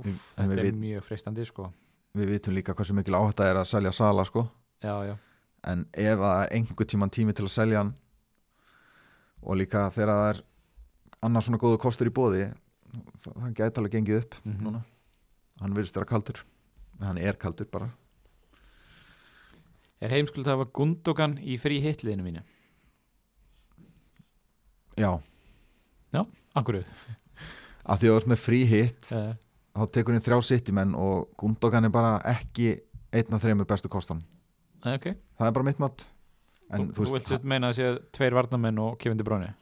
[0.00, 1.70] úf, En þetta við er mjög freistandi sko.
[2.18, 4.46] Við vitum líka hversu mikil áhætta er að selja Sala sko.
[4.82, 5.14] Já, já,
[5.68, 7.96] en ef það er einhver tíman tími til að selja hann
[9.42, 10.40] og líka þegar það er
[11.22, 12.44] annars svona góðu kostur í bóði
[13.24, 14.60] það gæti alveg gengið upp Mhm.
[14.64, 14.82] núna.
[15.60, 16.44] Hann virðist vera kaldur
[17.00, 17.90] hann er kaldur bara.
[20.00, 22.42] Er heimskuld að hafa Gundogan í frí hitliðinu mínu?
[24.98, 25.18] Já,
[26.58, 26.74] Akkur
[27.88, 29.34] af því að þú ert með frí hit uh,
[29.78, 32.80] þá tekur hann þrjá sittimenn og Gundogan er bara ekki
[33.14, 34.22] einn af þreymur bestu kostan
[34.84, 35.06] ok,
[35.38, 36.08] það er bara mitt mat.
[36.70, 39.54] En þú, þú vilt sérst meina að sé tveir varnamenn og eða hvað,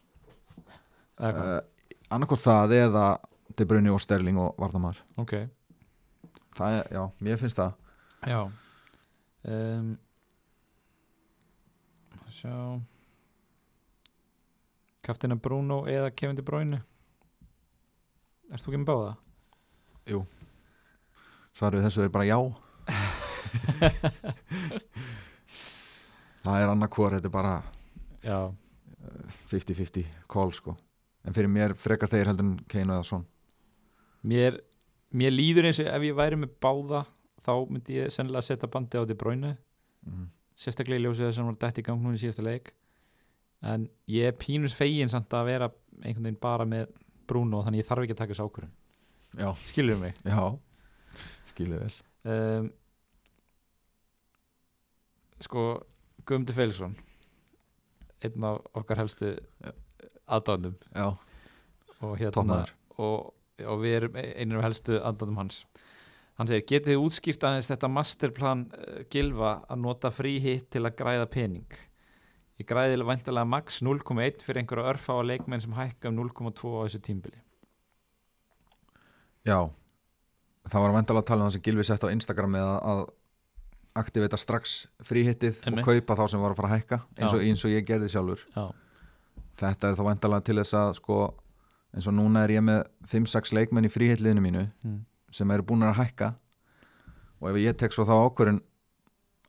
[1.20, 1.58] uh,
[2.12, 3.06] annarkort það eða
[3.56, 4.98] De Bruyne og Sterling og Vardamar.
[5.16, 5.36] Ok.
[6.56, 7.72] Það er, já, mér finnst það.
[8.26, 8.40] Já.
[9.46, 9.94] Um,
[12.36, 12.56] Sjá.
[15.06, 16.82] Kaftina Bruno eða Kevin De Bruyne?
[18.50, 19.14] Ert þú ekki með báða?
[21.56, 22.36] svarið við þessu er bara já.
[26.46, 27.54] Það er annarkvor þetta er bara
[28.22, 28.38] Já,
[29.50, 30.76] 50-50 call sko
[31.26, 33.26] en fyrir mér frekar þeir heldur en Kane eða Son.
[34.26, 34.60] Mér,
[35.14, 37.04] mér líður eins og ef ég væri með báða
[37.42, 39.56] þá myndi ég sennilega setja bandi á De Bruyne.
[40.06, 40.28] Mm.
[40.56, 42.70] sérstaklega í ljósið þess að hann var dætt í gang núna í síðasta leik.
[43.66, 45.68] En ég er pínus fegin samt að vera
[46.02, 46.92] einhvern veginn bara með
[47.26, 48.36] Bruno þannig ég þarf ekki að taka
[49.36, 50.14] já, skilur mig?
[50.24, 50.44] Já.
[51.50, 51.96] Skilið vel.
[52.26, 52.70] Um,
[55.42, 55.64] sko
[56.26, 56.96] Guðmundur Felixson
[58.24, 59.34] einn af okkar helstu
[59.66, 59.85] aðdáðum
[60.90, 61.08] já,
[62.02, 62.60] og hérna
[62.96, 65.64] og, og við erum einir af helstu aðdáðum hans.
[66.36, 70.84] Hann segir, getið þið útskýrt aðeins þetta masterplan uh, Gilva að nota frí hitt til
[70.84, 71.80] að græða pening?
[72.60, 76.84] Ég græði væntalega max 0,1 fyrir einhverja örfa á leikmenn sem hækka um 0,2 á
[76.84, 77.40] þessu tímbili
[79.46, 79.60] já.
[80.66, 83.02] Það var vendala að tala um það sem Gilvi sett á Instagram með að,
[83.96, 84.74] aktivita strax
[85.08, 87.86] fríhittið og kaupa þá sem var að fara að hækka eins og, eins og ég
[87.88, 88.42] gerði sjálfur.
[88.52, 88.64] Já,
[89.60, 91.18] þetta er þá vendala til þess að sko
[91.96, 95.00] eins og núna er ég með 5-6 leikmenn í fríhitliðinu mínu mm.
[95.34, 96.32] sem eru búin að hækka.
[97.40, 98.62] Og ef ég tek svo þá ákvörðin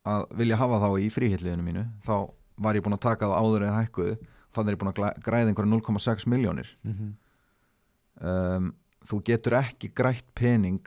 [0.08, 2.16] að vilja hafa þá í fríhitliðinu mínu þá
[2.64, 4.18] var ég búin að taka þá áður en hækkuðu.
[4.56, 7.16] Þannig er ég búin að græða einhverja 0,6 miljónir Mm
[8.22, 8.72] um,
[9.08, 10.82] þú getur ekki grætt pening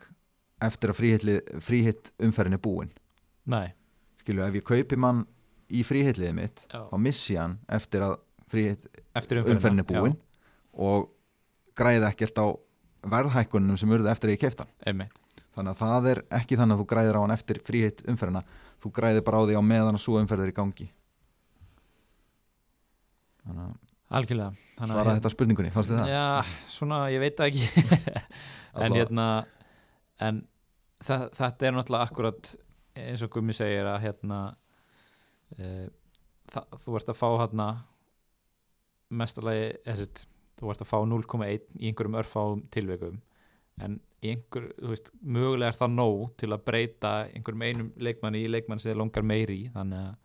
[0.60, 0.98] eftir að
[1.64, 2.90] fríhitt umferðin er búin.
[3.48, 3.72] Nei,
[4.20, 5.22] skilju, ef ég kaupi mann
[5.70, 8.18] í fríhitliðið mitt já, þá missi hann eftir að
[8.50, 10.16] fríhitt eftir umferðin er já, búin
[10.74, 11.10] og
[11.78, 12.46] græði ekkert á
[13.10, 16.88] verðhækkunum sem urðu eftir að ég keifta þannig að það er ekki þannig að þú
[16.92, 18.44] græðir á hann eftir fríhitt umferðina
[18.80, 20.88] þú græðir bara á því á meðan að svo umferð er í gangi.
[23.44, 24.68] Þannig að algjörlega.
[24.80, 26.10] Svara þetta spurningunni, fannst þið það?
[26.14, 27.68] Já, svona, ég veit ekki.
[28.80, 29.24] En hérna
[30.22, 30.36] en
[31.02, 32.50] það, þetta er náttúrulega akkurat
[33.02, 34.36] eins og Gummi segir að hérna
[35.56, 35.88] e,
[36.54, 37.66] það, þú ert að fá hérna
[39.10, 40.24] mestalagi essit,
[40.60, 43.20] þú ert að fá 0,1 í einhverjum örfáum tilveikum
[43.80, 48.50] en einhver, þú veist, mögulega er það nóg til að breyta einhverjum einum leikmanni í
[48.52, 50.16] leikmann sem þið langar meiri þannig að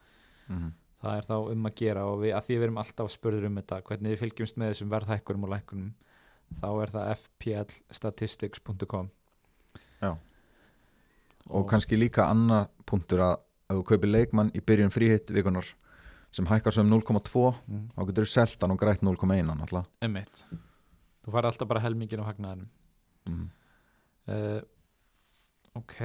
[0.50, 0.68] Mhm.
[1.02, 3.56] það er þá um að gera og við, að því við erum alltaf spurður um
[3.58, 5.94] þetta hvernig við fylgjumst með þessum verðhækkunum og lækkunum
[6.62, 9.10] þá er það fplstatistics.com
[11.50, 13.36] og kannski líka annar punktur að
[13.70, 15.66] ef þú kaupir leikmann í byrjun fríhitt vikunar
[16.36, 17.84] sem hækkar um 0,2 mm.
[17.96, 20.44] þá getur þú selt hann og grætt 0,1 alltaf emitt
[21.26, 22.68] þú fær alltaf bara helmingin á hagnaðanum
[23.30, 23.46] mm.
[24.36, 24.60] uh,
[25.80, 26.02] ok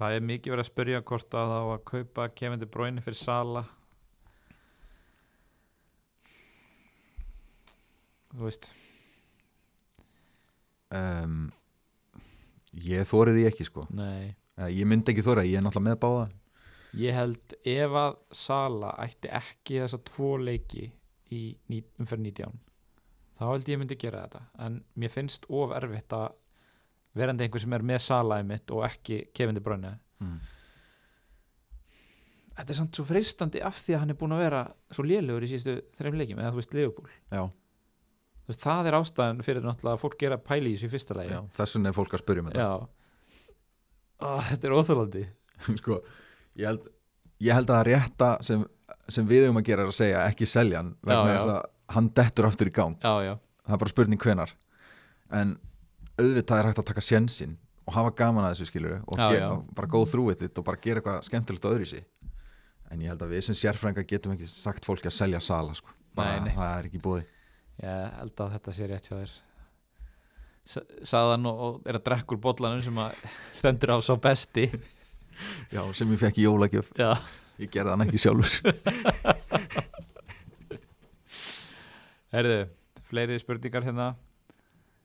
[0.00, 3.04] það er mikið verið að spyrja hvort að það á að kaupa Kevin De Bruyne
[3.04, 3.66] fyrir Sala
[8.34, 8.70] þú veist.
[10.94, 11.50] Um,
[12.74, 13.86] ég þórið því ekki sko.
[13.94, 14.34] Nei.
[14.56, 16.28] Eða, ég myndi ekki þórið, ég er náttúrulega með báða
[16.98, 20.88] Ég held ef að Sala ætti ekki þessa tvo leiki
[21.30, 21.42] í
[22.00, 22.58] umferð 19
[23.40, 24.40] þá held ég myndi gera þetta.
[24.66, 26.32] En mér finnst of erfitt að
[27.16, 29.94] verandi einhver sem er með Sala í mitt og ekki Kevin De Bruyne.
[30.20, 30.40] Mm.
[32.58, 34.58] þetta er samt svo freistandi af því að hann er búin að vera
[34.92, 37.14] svo lélugur í síðustu þreim leikjum eða þú veist Liverpool.
[37.32, 37.42] Já,
[38.40, 41.14] Þú veist, það er ástæðan fyrir náttúrulega að fólk gera pæli í þessu í fyrsta
[41.16, 41.30] lagi.
[41.36, 42.64] Já, þess vegna er fólk að spyrja um þetta.
[42.66, 42.72] Já.
[44.20, 45.22] Ó, þetta er óþólandi
[45.80, 45.98] sko,
[46.56, 46.88] ég held,
[47.40, 48.64] ég held að rétta sem,
[49.08, 51.60] sem við um að gera er að segja ekki selja hann vegna þess að
[51.94, 52.96] hann dettur aftur í gang.
[53.02, 53.34] Já, já,
[53.66, 54.52] það er bara spurning hvenar
[55.40, 55.56] en
[56.20, 57.56] auðvitað er hægt að taka sjensinn
[57.88, 59.48] og hafa gaman að þessu skilur og Já, já.
[59.74, 62.04] bara go through it og bara gera eitthvað skemmtilegt og öðru í sig
[62.90, 65.90] en ég held að við sem sérfrænga getum ekki sagt fólki að selja sala sko.
[66.14, 66.54] bara Nei, nei.
[66.58, 67.24] það er ekki búið
[67.80, 69.34] ég held að þetta sé rétt hjá þér.
[70.70, 73.22] S- sagðan og, og er að drekka úr bollanum sem að
[73.62, 74.66] stendur á svo besti
[75.74, 76.88] já, sem ég fekk í jólagjöf.
[76.98, 77.10] Já,
[77.62, 78.52] ég gerði hann ekki sjálfur.
[82.34, 82.58] Herðu
[83.10, 84.08] fleiri spurningar hérna.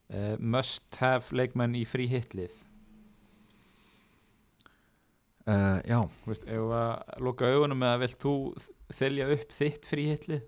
[0.06, 2.54] Uh, must have leikmenn í frí hitlið?
[5.46, 6.92] Uh, já, Þú veist, ef að
[7.26, 8.34] loka augunum með að vilt þú
[8.98, 10.44] þylja upp þitt frí hitlið?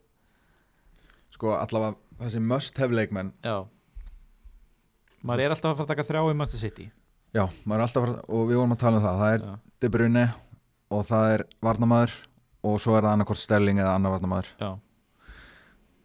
[1.34, 3.58] Sko allavega þessi must have leikmenn já.
[5.26, 6.86] Maður er alltaf að fara að taka þrjá í Master City.
[7.36, 9.16] Já, maður er alltaf að fara, og við vorum að tala um það.
[9.22, 10.24] Það er já, De Bruyne
[10.94, 12.14] og það er Varnamaður
[12.68, 14.70] og svo er það annarkort Sterling eða annar Varnamaður já,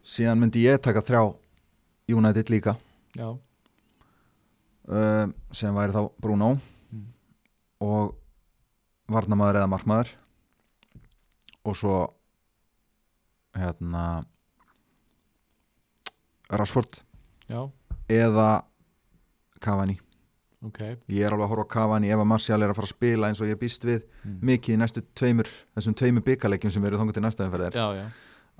[0.05, 1.23] síðan myndi ég taka þrjá
[2.13, 2.73] United líka.
[4.83, 6.49] Uh, sem væri þá Bruno
[6.93, 7.05] Mm.
[7.81, 8.11] og
[9.09, 10.09] Varnamaður eða Markmaður.
[11.65, 11.95] Og svo
[13.55, 14.25] hérna
[16.51, 16.99] Rashford
[17.49, 17.71] já.
[18.09, 18.49] eða
[19.63, 19.97] Cavani
[20.69, 20.79] ok.
[21.11, 23.29] Ég er alveg að horfa á Cavani ef að Martial er að fara að spila
[23.29, 24.39] eins og ég býst við mm.
[24.49, 28.09] mikið í næstu tveimur þessum tveimur byggarleikjum sem eru þangað til næsta já,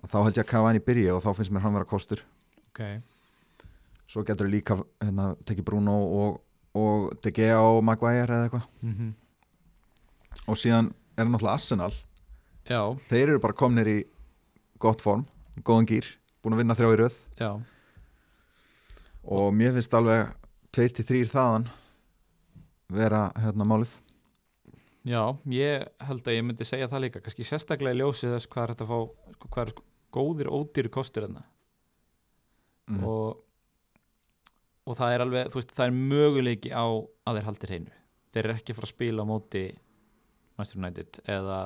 [0.09, 2.23] þá held ég að Cavani byrji og þá finnst mér hann vera kostur.
[2.71, 2.81] Ok.
[4.09, 6.39] Svo getur líka hérna, tekið Bruno og,
[6.75, 8.71] og De Gea og Maguire eða eitthvað.
[8.83, 9.13] Mm
[10.47, 11.93] og síðan er hann náttúrulega Arsenal.
[12.67, 13.97] Já, þeir eru bara komnir í
[14.81, 15.25] gott form,
[15.63, 16.07] góðan gýr
[16.43, 17.17] búin að vinna þrjá í röð.
[17.39, 17.51] Já.
[19.23, 20.31] Og mér finnst alveg
[20.75, 21.67] 2-3 þaðan
[22.97, 23.95] vera hérna málið
[25.03, 28.63] Já, ég held að ég myndi segja það líka kannski sérstaklega í ljósið þess hvað
[28.63, 29.73] er þetta að fá sko, hvað er
[30.15, 31.43] góðir ódýri kostur þarna
[32.87, 33.03] mm.
[33.03, 33.41] og,
[34.87, 37.97] og það er alveg þú veist, það er möguleiki á að þeir haldir hreinu
[38.33, 39.63] þeir eru ekki að fara að spila á móti
[40.53, 41.59] Manchester United eða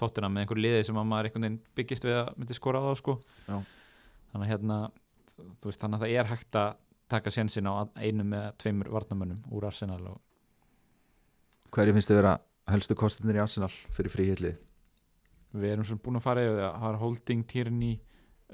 [0.00, 2.86] tóttina með einhver liði sem að maður einhvern veginn byggist við að myndi skora á
[2.86, 3.56] þá sko Já.
[4.30, 4.78] þannig að hérna
[5.60, 6.70] þú veist, þannig að það er hægt að
[7.10, 10.20] taka sénsinn á einu með tveimur varnamönnum úr Arsenal og
[11.74, 12.36] hverju finnst þið vera
[12.70, 14.58] helstu kostunir í Arsenal fyrir fríhillið?
[15.50, 16.74] Við erum svona búin að fara yfir það.
[16.80, 17.94] Það er Holding, Tierney,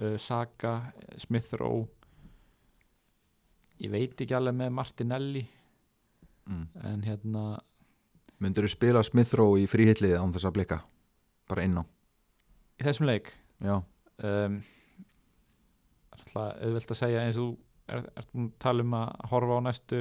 [0.00, 0.72] uh, Saka
[1.20, 1.88] Smith Rowe.
[3.84, 5.42] Ég veit ekki alveg með Martinelli
[6.48, 6.62] mm.
[6.88, 7.42] en hérna
[8.40, 10.80] myndur þú spila Smith Rowe í fríhillið án þess að blika
[11.50, 11.84] bara inn á?
[12.80, 13.30] Í þessum leik?
[13.64, 14.56] Já, um,
[16.12, 19.66] er alltaf auðvelt að segja eins og þú er, að tala um að horfa á
[19.66, 20.00] næstu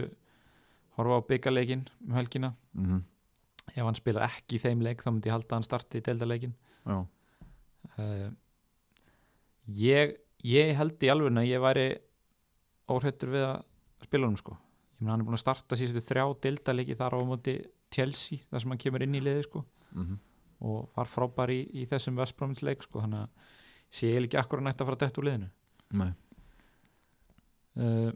[0.98, 2.56] horfa á byggarleikin um helgina?
[2.78, 3.04] Mm
[3.74, 6.04] ef hann spilar ekki í þeim leik þá myndi ég halda að hann starti í
[6.06, 6.52] deildarleikin
[6.86, 8.28] uh,
[9.80, 10.14] ég,
[10.46, 11.88] ég held í alveg að ég væri
[12.92, 13.58] óhrættur við að
[14.06, 14.58] spila honum sko.
[14.96, 17.56] Ég meina hann er búin að starta síðustu þrjá deildarleiki þar á móti
[17.94, 19.66] Chelsea þar sem hann kemur inn í liði sko.
[19.98, 20.22] Mm
[20.66, 23.02] og var frábær í, í þessum Vestbróminsleik sko.
[23.04, 23.50] Þannig að
[23.94, 25.50] sé ég ekki akkur að nætt að fara dætt úr liðinu.
[26.00, 26.14] Nei.
[27.80, 28.12] Uh,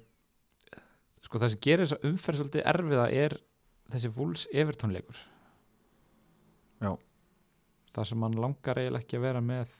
[1.25, 3.37] sko það sem gerir þess að umferð svolítið erfiða er
[3.89, 5.19] þessi Wolves Everton leikur.
[6.79, 6.93] Já.
[7.91, 9.73] það sem hann langar eiginlega ekki að vera með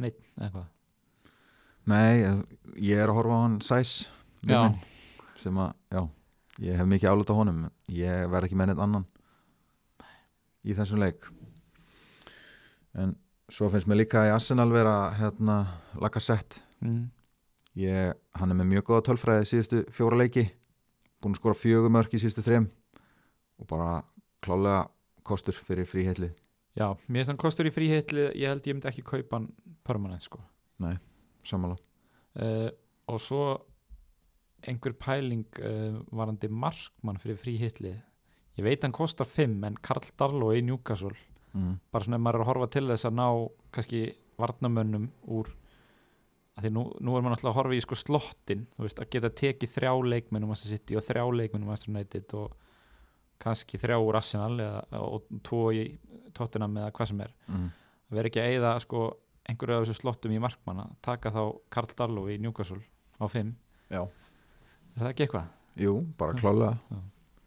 [0.00, 0.74] neitt eða hvað
[1.88, 2.20] Nei,
[2.84, 3.92] ég er að horfa á hann Sæs
[4.48, 4.78] minn,
[5.40, 6.02] sem að, já
[6.64, 7.60] ég hef mikið álut á honum
[7.92, 9.04] ég verð ekki með neitt annan
[10.68, 11.28] í þessum leik.
[12.98, 13.14] En
[13.48, 15.58] svo finnst mér líka í Arsenal vera hérna
[16.00, 16.62] Lacazette.
[16.84, 17.06] Mm.
[17.78, 20.48] Ég, hann er með mjög góða tölfræði síðustu fjóra leiki
[21.22, 22.68] búin að skora fjögur mörk í síðustu þrem
[23.58, 23.90] og bara
[24.44, 24.86] klálega
[25.26, 26.34] kostur fyrir fríheitlið
[26.78, 29.48] já, mér finnst hann kostur í fríheitli ég held ég myndi ekki kaupa hann
[29.86, 30.40] permanent sko.
[31.46, 32.68] Samanlá uh,
[33.08, 33.42] og svo
[34.66, 37.94] einhver pæling uh, varandi markmann fyrir fríheitli
[38.58, 41.14] ég veit hann kostar 5 en Karl Darlow í Newcastle
[41.54, 41.78] mm.
[41.92, 43.28] bara svona ef maður er að horfa til þess að ná
[43.74, 44.02] kannski
[44.38, 45.50] varnamönnum úr
[46.58, 49.30] að því nú, nú er maður alltaf að horfa í sko slottin veist, að geta
[49.42, 52.56] tekið þrjá leikmennum að City og þrjá leikmennum að United og
[53.38, 55.84] kannski þrjá úr Arsenal eða, og tvo í
[56.34, 57.68] Tottenham eða hvað sem er Mm.
[58.10, 59.02] að vera ekki að eyða sko
[59.48, 62.80] einhverju af þessu slottum í markmanna taka þá Karl Darlow í Newcastle
[63.22, 63.54] á 5
[63.94, 64.02] Já.
[64.02, 65.46] er það ekki eitthvað?
[65.78, 66.74] Jú, bara klálega.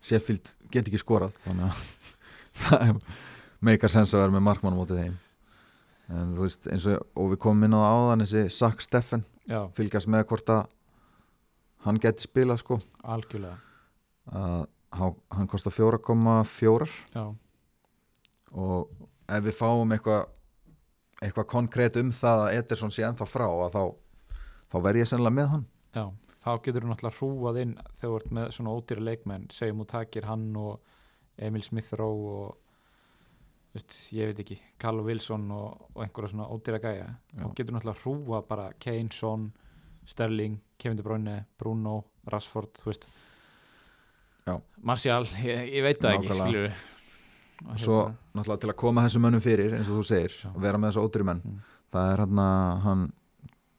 [0.02, 1.84] Sheffield get ekki skorað þannig að
[2.64, 3.02] það
[3.62, 5.18] meikar sens að vera með markmann á mótið þeim
[6.12, 9.64] en þú veist eins og, og við komum inn á áðan þessi Sack Steffen já,
[9.78, 10.62] fylgjast með hvort að
[11.86, 12.78] hann geti spilað sko.
[13.02, 13.58] Algjörlega.
[14.32, 14.66] Að
[15.00, 17.24] hann, kostar 4,4 já,
[18.52, 18.92] og
[19.32, 20.28] ef við fáum eitthvað
[21.22, 23.84] eitthvað konkrétt um það að Ederson sé ennþá frá að þá,
[24.74, 25.66] þá verð ég sennilega með hann.
[25.94, 26.06] Já,
[26.42, 29.88] þá getur þú náttúrulega hrúað inn þegar þú ert með svona ódýra leikmenn segjum þú
[29.94, 30.98] takir hann og
[31.42, 32.58] Emil Smith Rowe og
[33.74, 37.42] veist, ég veit ekki, Carlo Wilson og, og einhverja svona ódýra gæja Já.
[37.46, 39.52] þá getur náttúrulega hrúað bara Kane, Son
[40.06, 43.06] Sterling, Kevin De Bruyne Bruno, Rashford, þú veist
[44.48, 44.56] Já.
[44.82, 46.48] Martial, ég, ég veit það ekki Nákvæmlega.
[46.48, 47.98] skilur svo
[48.34, 50.50] náttúrulega til að koma þessum mönnum fyrir eins og þú segir, Já.
[50.58, 51.60] vera með þessu ódýri menn Mm.
[51.94, 52.38] það er hann
[52.86, 53.02] hann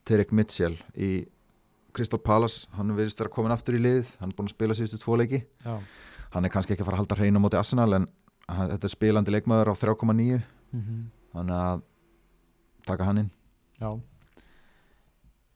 [0.05, 1.27] Terek Mitchell í
[1.93, 4.99] Crystal Palace, hann virðist vera komin aftur í liðið, hann er búin að spila síðustu
[5.03, 5.79] tvo leiki já,
[6.33, 8.07] hann er kannski ekki að fara að halda hreinu á móti Arsenal en
[8.49, 10.41] þetta er spilandi leikmaður á 3,9
[10.73, 11.85] mm þannig að
[12.85, 13.29] taka hann inn.
[13.81, 13.91] Já.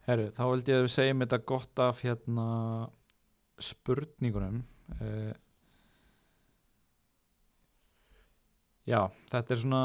[0.06, 2.46] Herru, þá held ég að við segjum þetta gott af hérna
[3.60, 4.62] spurningunum.
[5.00, 5.34] Uh,
[8.86, 9.00] Já,
[9.32, 9.84] þetta er svona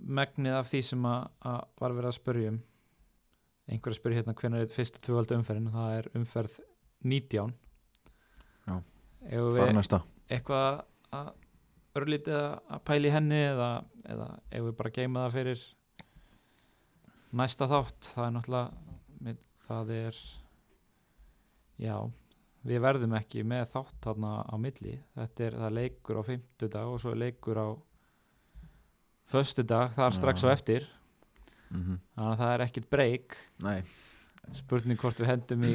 [0.00, 2.60] megnið af því sem að, að var verið að spurja um.
[3.70, 5.72] Einhver að spurja hérna hvenær er fyrsta tvövalda umferðin?
[5.74, 6.54] Það er umferð
[7.10, 7.52] 19
[8.70, 8.76] Já.
[8.78, 10.00] Fara við næsta?
[10.30, 10.80] eitthvað
[11.16, 11.32] að
[11.98, 13.70] örlítið að- í henni eða,
[14.06, 15.64] eða ef við bara geima það fyrir
[17.40, 18.10] næsta þátt?
[18.14, 19.36] Það er náttúrulega
[19.70, 20.16] það er
[21.80, 21.96] já
[22.66, 24.98] við verðum ekki með þátt þarna á milli.
[25.16, 27.68] Þetta er það er leikur á fimmtudag og svo er leikur á
[29.30, 30.86] föstudag þar strax á eftir.
[31.70, 33.36] Mm þannig að það er ekkit breyk
[34.52, 35.74] spurning hvort við hendum í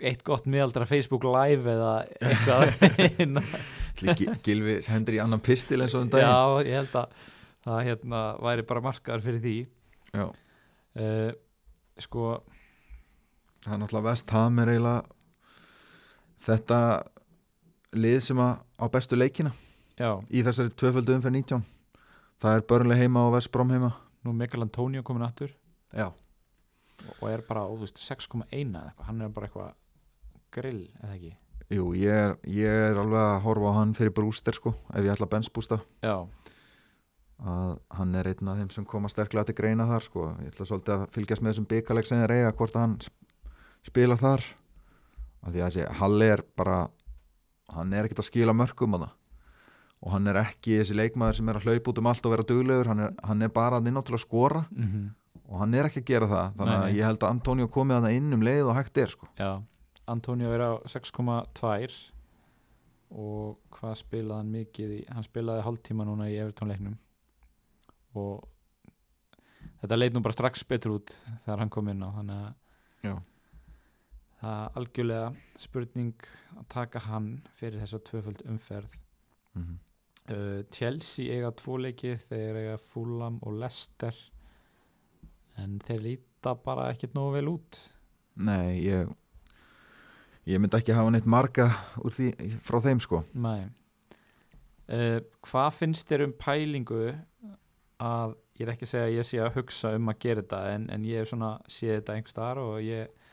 [0.00, 3.42] eitt gott miðaldra Facebook live eða eitthvað
[4.04, 6.28] Ætli Gilvi hendur í annan pistil eins og um daginn?
[6.28, 7.18] Já, ég held að
[7.64, 9.56] það hérna væri bara markaðar fyrir því.
[10.14, 10.24] Já.
[11.00, 11.30] uh,
[12.02, 12.32] Sko,
[13.64, 15.04] það er náttúrulega vest Ham er eiginlega
[16.44, 16.80] þetta
[17.94, 19.52] lið sem að á bestu leikina
[19.94, 21.62] já, í þessari tvöföldu umferð 19
[22.42, 23.92] það er börnlega heima og Vestbrom heima.
[24.24, 25.52] Nú Mikael Antonio komin aftur.
[25.94, 26.10] Já,
[27.20, 29.74] og er bara, þú veist, 6,1 eða eitthvað, hann er bara eitthvað
[30.54, 31.32] grill, eða ekki?
[31.74, 35.14] Jú, ég er, ég er alveg að horfa á hann fyrir brúster sko, ef ég
[35.14, 35.78] ætla að bensbústa.
[36.04, 36.16] Já,
[37.44, 40.66] að hann er einn af þeim sem koma sterklega til greina þar sko, ég ætla
[40.68, 43.50] svolítið að fylgjast með þessum byggaleg sem þeir eiga, hvort að hann sp-
[43.90, 44.44] spilar þar.
[45.44, 46.78] Að því að þessi Halli er bara
[47.74, 49.20] hann er ekkert að skila mörgum að það
[50.04, 52.44] og hann er ekki þessi leikmaður sem er að hlaupa út um allt og vera
[52.48, 52.88] duglegur.
[52.92, 54.64] Hann er, hann er bara að inn á til að skora.
[54.76, 54.90] Mm
[55.44, 58.06] og hann er ekki að gera það þannig að ég held að Antonio komið að
[58.06, 59.28] það inn um leið og hægt er sko.
[59.38, 59.50] já
[60.06, 61.94] Antonio er á 6,2
[63.14, 66.98] og hvað spilaði hann mikið í, hann spilaði hálftíma núna í Evertón leiknum
[68.18, 68.42] og
[69.80, 71.14] þetta leit nú bara strax betur út
[71.44, 72.52] þegar hann kom inn á þannig að
[73.04, 73.14] Já.
[74.40, 75.32] það er algjörlega
[75.64, 76.28] spurning
[76.58, 78.98] að taka hann fyrir þessa tvöföld umferð
[79.54, 79.78] mm -hmm.
[80.34, 84.14] uh, Chelsea eiga tvo leiki þeir eiga Fulham og Leicester
[85.60, 87.80] en þeir líta bara ekkert nógu vel út.
[88.34, 89.10] Nei, ég
[90.48, 92.30] ég myndi ekki hafa neitt marga því,
[92.64, 93.22] frá þeim sko.
[93.32, 93.68] Nei.
[94.84, 97.04] Uh, Hvað finnst þér um pælingu
[98.04, 100.60] að ég er ekki að segja að ég sé að hugsa um að gera þetta
[100.74, 103.30] en, en ég hef svona séð þetta einhver staðar og ég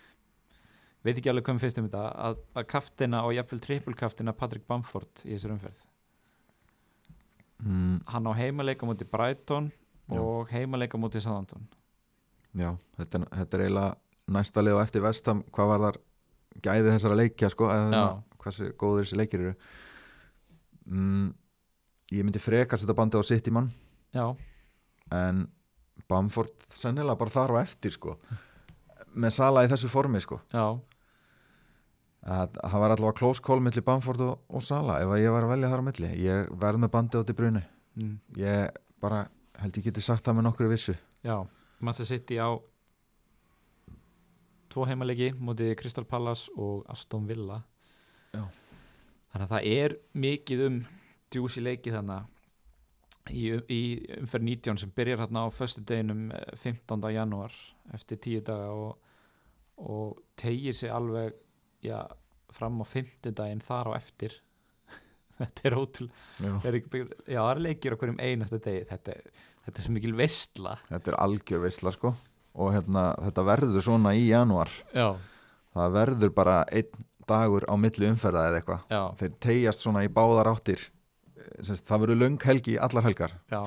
[1.03, 4.67] veit ekki alveg hvað mér finnst um þetta að, að kaftina og jafnvel trippulkaftina Patrick
[4.69, 5.83] Bamford í þessar umferð.
[7.61, 9.69] Mm, hann á heimaleika múti Brighton
[10.09, 10.17] Já.
[10.17, 11.67] og heimaleika múti Southampton
[12.57, 15.99] Já, þetta þetta er eiginlega næsta lið á eftir vestam hvað var þar
[16.65, 17.69] gæði þessara leikja sko,
[18.41, 19.53] hversu góður þessi leikir eru.
[20.91, 21.29] Mm,
[22.11, 23.69] Ég myndi freka að setja bandi á City mann.
[24.11, 24.25] Já,
[25.15, 25.45] en
[26.11, 28.17] Bamford sennilega bara þar á eftir sko.
[29.15, 30.41] Með Sala í þessu formi sko.
[30.51, 30.65] Já,
[32.27, 35.47] að það var allavega close call milli Bamford og, og Sala ef að ég var
[35.47, 36.11] að velja þar á milli.
[36.19, 37.63] Ég verð með bandi á til bruni
[37.95, 39.23] mm, ég bara
[39.63, 40.97] held ég geti sagt það með nokkru vissu.
[41.23, 41.39] Já
[41.81, 42.49] Manchester City á
[44.71, 47.61] tvo heimaleiki múti Crystal Palace og Aston Villa
[48.33, 48.45] Já.
[49.33, 50.77] þannig að það er mikið um
[51.31, 52.29] djúsi leiki þannig
[53.31, 53.81] í, í
[54.21, 57.11] umferð 19 sem byrjar hérna á föstu deginum 15.
[57.15, 57.55] janúar
[57.95, 58.95] eftir tíu daga og,
[59.77, 61.35] og tegir sig alveg
[61.83, 61.99] já,
[62.55, 64.37] fram á 50 daginn þar á eftir
[65.41, 66.51] þetta er ótrúlega Já.
[67.27, 69.31] já, það er leikir okkur um einasta degi þetta, er-
[69.71, 72.11] þetta er svo mikil veistla þetta er algjör veisla sko.
[72.59, 74.67] Og hérna, þetta verður svona í janúar.
[74.91, 75.15] Já,
[75.71, 78.81] það verður bara einn dagur á milli umferða eða eitthvað.
[79.21, 80.83] Þeir tegjast svona í báðar áttir.
[81.63, 83.31] Semst, það verður löng helgi allar helgar.
[83.47, 83.63] Já,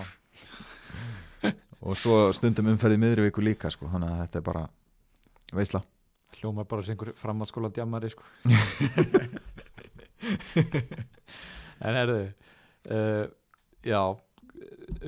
[1.87, 4.67] og svo stundum umferði miðri viku líka sko, þannig að þetta er bara
[5.57, 5.81] veisla.
[6.37, 8.29] Hljóma bara sem einhver framhaldsskóla djamari sko.
[11.85, 12.21] en herðu
[12.93, 13.25] uh,
[13.85, 14.01] já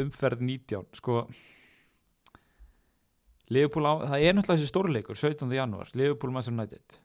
[0.02, 1.24] umferð 19 sko
[3.54, 5.52] Liverpool á, það er náttúrulega þessi stórleikur 17.
[5.54, 7.00] janúar, Liverpool Manchester United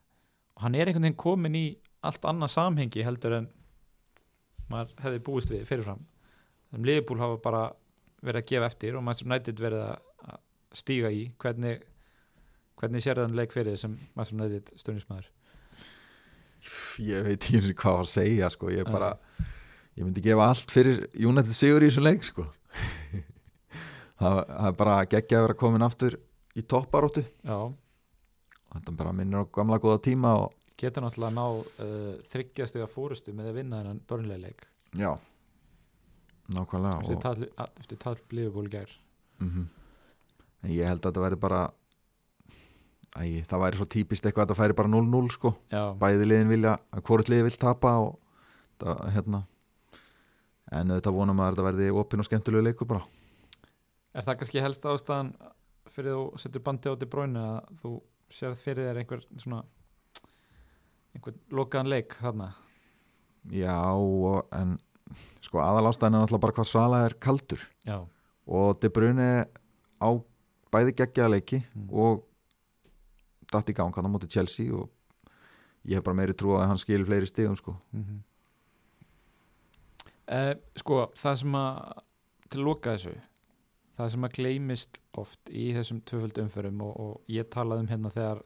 [0.58, 1.66] og hann er einhvern veginn komin í
[2.06, 3.52] allt annað samhengi heldur en
[4.72, 6.02] maður hefði búist við fyrirfram
[6.72, 7.64] þannig Liverpool hafa bara
[8.22, 10.40] verið að gefa eftir og Manchester United verið að
[10.82, 11.86] stíga í hvernig
[12.82, 15.30] hvernig sér þann leik fyrir sem Manchester United stundismæður
[17.02, 18.70] ég veit ekki hvað að segja sko.
[18.74, 19.16] ég bara
[20.02, 22.48] ég myndi gefa allt fyrir United Sigur í þessum leik sko.
[24.22, 26.18] það, það er bara geggja að vera komin aftur
[26.58, 27.24] í topparóttu
[28.72, 33.52] þetta bara minnir á gamla góða tíma og geta náttúrulega ná uh, þryggjastega fórustu með
[33.52, 34.66] að vinna þennan börnlega leik.
[34.98, 35.12] Já.
[36.52, 38.98] Nákvæmlega eftir og, tal, eftir tal Liverpool í gær.
[39.44, 39.70] Mm
[40.62, 41.62] en ég held að þetta væri bara
[43.12, 45.50] Æ, það væri svo típist eitthvað að það færi bara 0-0 sko.
[45.68, 48.14] Já, bæði liðin vilja, hvort liði vil tapa og
[48.80, 49.42] það, hérna
[50.72, 53.04] en auðvitað vonum að þetta verði opinn og skemmtilegu leikur bara.
[54.16, 55.34] Er það kannski helst ástæðan
[55.92, 57.92] fyrir þú setur bandi á til bróinu að þú
[58.32, 59.62] sér fyrir þér einhver svona
[61.16, 62.52] einhver lokaðan leik þarna?
[63.52, 63.76] Já,
[64.62, 64.78] en
[65.44, 67.64] sko aðal ástæðan er náttúrulega bara hvað Sala er kaldur.
[67.88, 67.98] Já,
[68.48, 69.30] og De Bruyne
[70.00, 70.10] á
[70.72, 71.90] bæði geggjaða leiki Mm.
[71.92, 72.24] og
[73.52, 74.90] datt í gang hann á móti Chelsea og
[75.86, 77.76] ég hef bara meiri trú að hann skil fleiri stigum sko.
[77.92, 78.22] Mm
[80.36, 82.00] eh, sko það sem að
[82.52, 83.16] til að loka þessu
[83.98, 88.14] það sem að gleymist oft í þessum tvöföldu umförum og, og ég talaði um hérna
[88.14, 88.42] þegar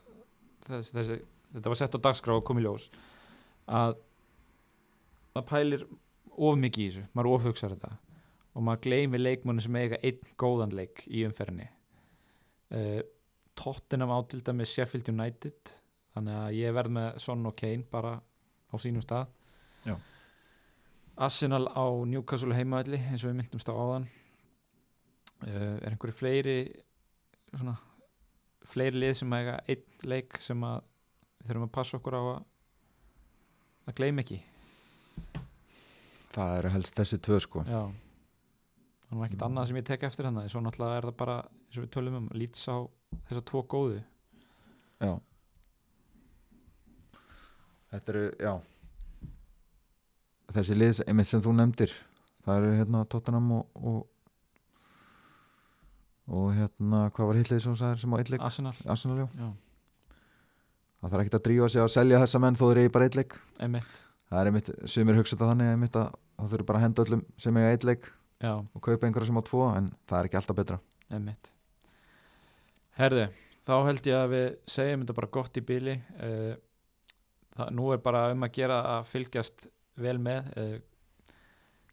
[0.65, 1.19] þessi, þessi,
[1.53, 2.89] þetta var sett á dagskrá og kom í ljós
[3.65, 3.95] að
[5.35, 5.85] maður pælir
[6.35, 7.93] of mikið í þessu, maður ofhugsar þetta
[8.55, 11.67] og maður gleymi leikmunni sem eiga einn góðan leik í umferðinni
[12.75, 13.01] uh,
[13.55, 15.75] Tottenham á til dæmis Sheffield United
[16.15, 19.31] þannig að ég verð með Son og Kane bara á sínum stað
[19.85, 19.95] Já.
[21.17, 24.07] Arsenal á Newcastle heimaðli eins og við myndumst á áðan.
[25.45, 26.55] Uh, er einhverju fleiri
[27.55, 27.75] svona
[28.65, 30.81] fleiri lið sem eiga einn leik sem að
[31.39, 32.43] við þurfum að passa okkur á að
[33.85, 34.39] að gleyma ekki?
[36.35, 37.63] Það eru helst þessi tvö sko.
[37.69, 37.83] Já.
[39.05, 39.47] Það er ekkert Mm.
[39.47, 41.35] annað sem ég tek eftir hann svo náttúrulega er það bara,
[41.67, 42.77] eins og við tölum um lýts á
[43.29, 44.01] þessar tvo góðu.
[44.99, 45.13] Já.
[47.91, 48.53] Þetta eru, já
[50.55, 51.93] þessi lið einmitt sem þú nefndir
[52.45, 54.01] það eru hérna Tottenham og, og
[56.25, 59.27] og hérna hvað var hitlið sem þú sagðir sem á eitleik Arsenal, Arsenal, já.
[59.37, 59.49] já,
[61.01, 63.09] það þarf ekki að drífa sig að selja þessa menn þó þeir eigi bara
[63.67, 67.05] emitt það er einmitt, sumir hugsa þetta þannig einmitt að það þurfi bara að henda
[67.05, 67.97] öllum sem eiga
[68.43, 70.77] Já, og kaupa einhverja sem á tvo en það er ekki alltaf betra.
[71.15, 71.51] Emitt
[72.99, 73.27] Herðu,
[73.63, 76.51] þá held ég að við segjum þetta bara gott í bíli uh,
[77.55, 79.67] það, Nú er bara um að gera að fylgjast
[80.01, 80.75] vel með uh,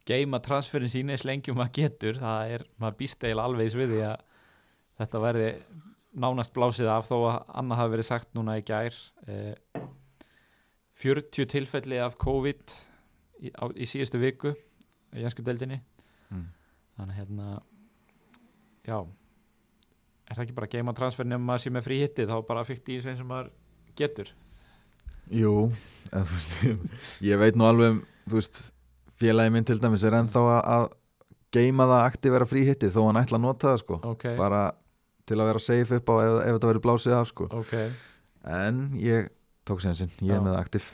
[0.07, 2.19] geima transferin síni eins lengi og maður getur.
[2.21, 4.27] Það er, maður býst eiginlega alveg við því að
[5.01, 5.49] þetta verði
[6.23, 8.99] nánast blásið af þó að annað hafi verið sagt núna í gær.
[9.27, 9.87] Uh,
[11.03, 12.75] 40 tilfelli af COVID
[13.43, 14.53] í, á, í síðustu viku
[15.13, 15.81] í jansku deildinni.
[16.33, 16.47] Mm.
[16.97, 17.47] þannig hérna
[18.85, 22.35] já er það ekki bara að geima transfer nefnum maður sé með frí hitti þá
[22.47, 23.51] bara fyrst í eins og maður
[23.99, 24.31] getur
[25.31, 25.71] Jú,
[26.11, 28.59] en, þú veist, ég veit nú alveg um, þú veist,
[29.21, 30.89] félagi minn til dæmis er ennþá að,
[31.53, 33.99] geima það aktivera fríhitti þó hann ætla að nota það sko.
[34.09, 34.63] Ok, bara
[35.29, 37.47] til að vera safe upp á ef, ef þetta verður blásið af sko.
[37.53, 37.75] Ok.
[38.53, 39.29] En ég
[39.67, 40.37] tók sénsinn, ég Já.
[40.39, 40.89] er með aktiv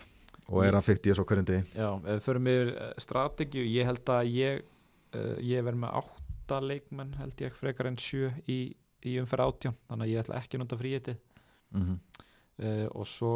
[0.49, 1.63] og er að fyrst í þessu hverjum degi.
[1.77, 4.61] Já, ef við förum yfir eh, strategíu, ég held að ég
[5.15, 8.59] uh, ég verð með átta leikmenn held ég frekar en sjö í,
[9.05, 11.99] í umferð átján, þannig að ég ætla ekki að nota frí hitti mm -hmm.
[12.65, 13.33] uh, og svo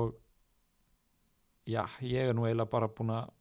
[1.69, 3.31] já, ég er nú eiginlega bara búin að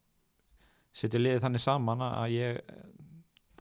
[0.93, 2.59] setja liðið þannig saman að ég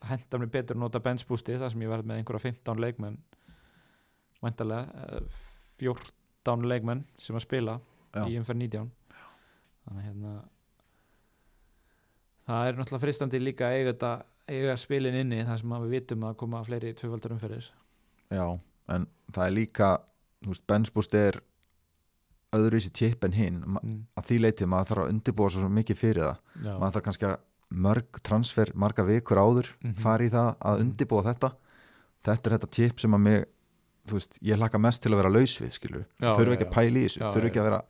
[0.08, 3.20] hendar mér betur að nota benchbústi þar sem ég verð með einhverja 15 leikmenn.
[4.42, 5.44] Væntalega eh,
[5.78, 7.78] 14 leikmenn sem að spila
[8.12, 8.26] Já.
[8.26, 8.90] í umferð 19
[9.82, 10.32] þannig hérna
[12.46, 14.10] það er náttúrulega fristandi líka að eiga, þetta,
[14.52, 17.70] eiga spilin inni þar sem við vitum að koma fleiri tvöfaldar umferðir.
[18.32, 18.46] Já,
[18.94, 19.90] en það er líka
[20.68, 21.38] benchboost er
[22.52, 23.62] öðruvísi tip en hinn.
[23.64, 26.36] Mm, að því leiti maður þarf að undirbúa svo mikið fyrir það.
[26.64, 27.36] Já, maður þarf kannski að
[27.72, 29.94] mörg transfer marga vikur áður Mhm.
[30.02, 30.82] fara í það að Mhm.
[30.86, 31.52] undirbúa þetta.
[32.22, 33.44] Þetta er þetta tip sem að mig
[34.06, 36.74] þú veist, ég hlakka mest til að vera laus við skilur, þurfu ekki að já.
[36.74, 37.20] pæla í þessu.
[37.32, 37.82] þurfu ekki að vera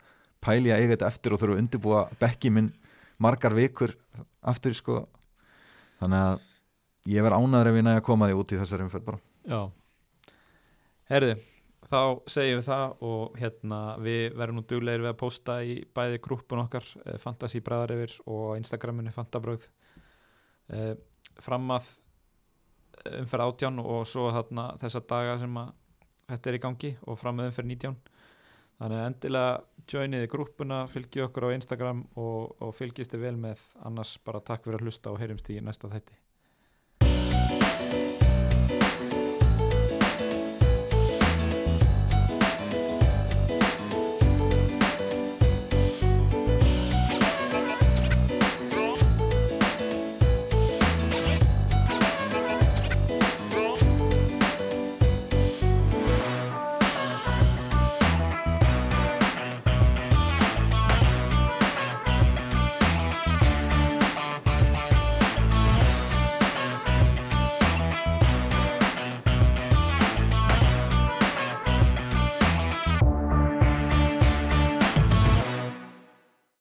[0.43, 2.73] pæli að eiga þetta eftir og þurfu að undirbúa bekki minn
[3.19, 3.95] margar vikur
[4.45, 5.09] aftur sko.
[6.01, 6.41] Þannig að
[7.07, 9.19] ég verð ánæður ef ég næja að koma því út í þessari umferð bara.
[9.49, 9.71] Já.
[11.11, 11.39] Herðu,
[11.93, 16.20] þá segjum við það og hérna við verðum nú duglegir við að posta í bæði
[16.24, 19.66] grúppun okkar eh, Fantasí bræðar yfir og á Instagraminu Fantabröð
[20.72, 20.95] eh,
[21.43, 21.90] fram að
[23.05, 25.76] eh, umferð átján og svo þarna þessa daga sem að
[26.32, 28.01] þetta er í gangi og fram að umferð 19
[28.80, 29.53] þannig að endilega
[29.93, 33.64] joiniði grúppuna, fylgi okkur á Instagram og, og fylgist þið vel með.
[33.86, 36.22] Annars bara takk fyrir að hlusta og heyrjumst í næsta þætti